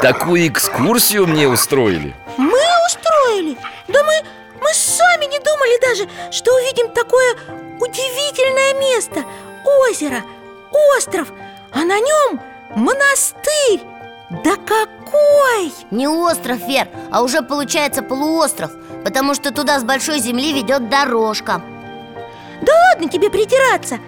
Такую 0.00 0.46
экскурсию 0.48 1.26
мне 1.26 1.48
устроили. 1.48 2.14
Мы 2.36 2.58
устроили? 2.86 3.58
Да 3.88 4.02
мы, 4.02 4.12
мы 4.60 4.72
сами 4.72 5.24
не 5.24 5.38
думали 5.38 5.80
даже, 5.80 6.08
что 6.30 6.54
увидим 6.54 6.90
такое 6.92 7.34
удивительное 7.80 8.80
место. 8.80 9.24
Озеро, 9.64 10.22
остров, 10.96 11.32
а 11.72 11.78
на 11.78 11.98
нем 11.98 12.40
монастырь. 12.76 13.80
Да 14.44 14.56
какой! 14.56 15.72
Не 15.90 16.08
остров, 16.08 16.58
Вер, 16.66 16.88
а 17.12 17.22
уже 17.22 17.42
получается 17.42 18.02
полуостров 18.02 18.72
Потому 19.04 19.34
что 19.34 19.52
туда 19.52 19.78
с 19.78 19.84
большой 19.84 20.18
земли 20.18 20.52
ведет 20.52 20.88
дорожка. 20.88 21.62
Да 22.60 22.72
ладно 22.90 23.08
тебе 23.08 23.30
притираться 23.30 24.00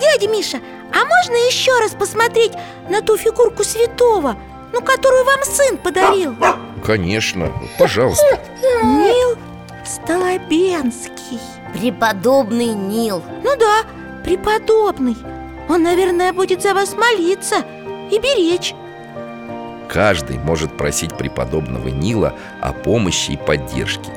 Дядя 0.00 0.28
Миша, 0.28 0.58
а 0.92 1.04
можно 1.04 1.34
еще 1.46 1.78
раз 1.78 1.92
посмотреть 1.92 2.52
на 2.88 3.00
ту 3.02 3.16
фигурку 3.16 3.64
святого 3.64 4.36
Ну, 4.72 4.80
которую 4.80 5.24
вам 5.24 5.42
сын 5.44 5.78
подарил? 5.78 6.36
Конечно, 6.84 7.52
пожалуйста. 7.78 8.40
Нил 8.82 9.36
Столобенский. 9.84 11.38
Преподобный 11.72 12.68
Нил. 12.68 13.22
Ну 13.42 13.56
да, 13.56 13.82
преподобный. 14.24 15.16
Он, 15.68 15.82
наверное, 15.82 16.32
будет 16.32 16.62
за 16.62 16.74
вас 16.74 16.94
молиться 16.94 17.64
и 18.10 18.18
беречь. 18.18 18.74
Каждый 19.88 20.38
может 20.38 20.76
просить 20.76 21.16
преподобного 21.16 21.88
Нила 21.88 22.34
о 22.60 22.72
помощи 22.72 23.32
и 23.32 23.36
поддержке. 23.36 24.10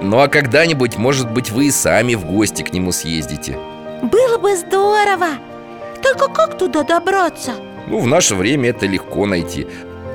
Ну 0.00 0.20
а 0.20 0.28
когда-нибудь, 0.28 0.96
может 0.96 1.30
быть, 1.30 1.50
вы 1.50 1.66
и 1.66 1.70
сами 1.70 2.14
в 2.14 2.24
гости 2.24 2.62
к 2.62 2.72
нему 2.72 2.92
съездите 2.92 3.58
Было 4.02 4.38
бы 4.38 4.56
здорово! 4.56 5.28
Только 6.02 6.28
как 6.28 6.56
туда 6.56 6.82
добраться? 6.84 7.54
Ну, 7.88 7.98
в 7.98 8.06
наше 8.06 8.34
время 8.34 8.70
это 8.70 8.86
легко 8.86 9.26
найти. 9.26 9.66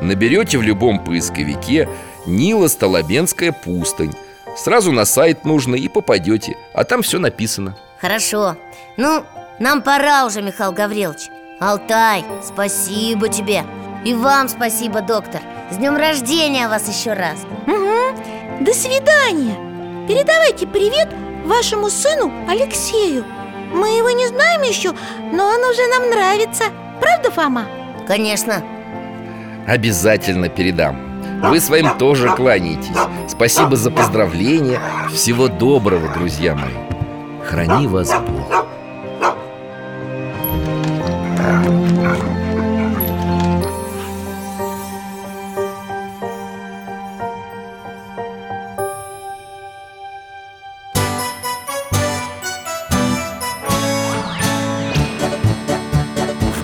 Наберете 0.02 0.58
в 0.58 0.62
любом 0.62 1.04
поисковике 1.04 1.90
Нила 2.26 2.68
Столобенская 2.68 3.52
пустынь 3.52 4.14
Сразу 4.58 4.92
на 4.92 5.06
сайт 5.06 5.46
нужно 5.46 5.76
и 5.76 5.88
попадете 5.88 6.58
А 6.74 6.84
там 6.84 7.02
все 7.02 7.20
написано. 7.20 7.78
Хорошо. 8.00 8.58
Ну, 8.98 9.24
нам 9.60 9.82
пора 9.82 10.26
уже, 10.26 10.42
Михаил 10.42 10.72
Гаврилович. 10.72 11.30
Алтай, 11.60 12.26
спасибо 12.44 13.30
тебе. 13.30 13.64
И 14.04 14.14
вам 14.14 14.50
спасибо, 14.50 15.02
доктор. 15.02 15.42
С 15.72 15.78
днем 15.78 15.96
рождения 15.96 16.68
вас 16.68 16.88
еще 16.90 17.14
раз. 17.14 17.38
Угу, 17.66 18.64
до 18.66 18.74
свидания. 18.74 19.56
Передавайте 20.08 20.68
привет 20.68 21.08
вашему 21.46 21.90
сыну 21.90 22.32
Алексею 22.50 23.24
Мы 23.74 23.98
его 23.98 24.12
не 24.12 24.28
знаем 24.28 24.62
еще, 24.62 24.94
но 25.32 25.48
он 25.48 25.60
уже 25.64 25.88
нам 25.88 26.10
нравится. 26.10 26.66
Правда, 27.02 27.32
Фома? 27.32 27.66
Конечно. 28.08 28.64
Обязательно 29.68 30.50
передам. 30.50 31.14
Вы 31.50 31.60
своим 31.60 31.98
тоже 31.98 32.30
кланяетесь 32.30 32.96
Спасибо 33.28 33.76
за 33.76 33.92
поздравления. 33.92 34.80
Всего 35.14 35.48
доброго, 35.48 36.14
друзья 36.14 36.56
мои. 36.56 36.74
Храни 37.46 37.88
вас 37.88 38.14
Бог 38.14 38.64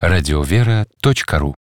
дети.радиовера.ру. 0.00 1.54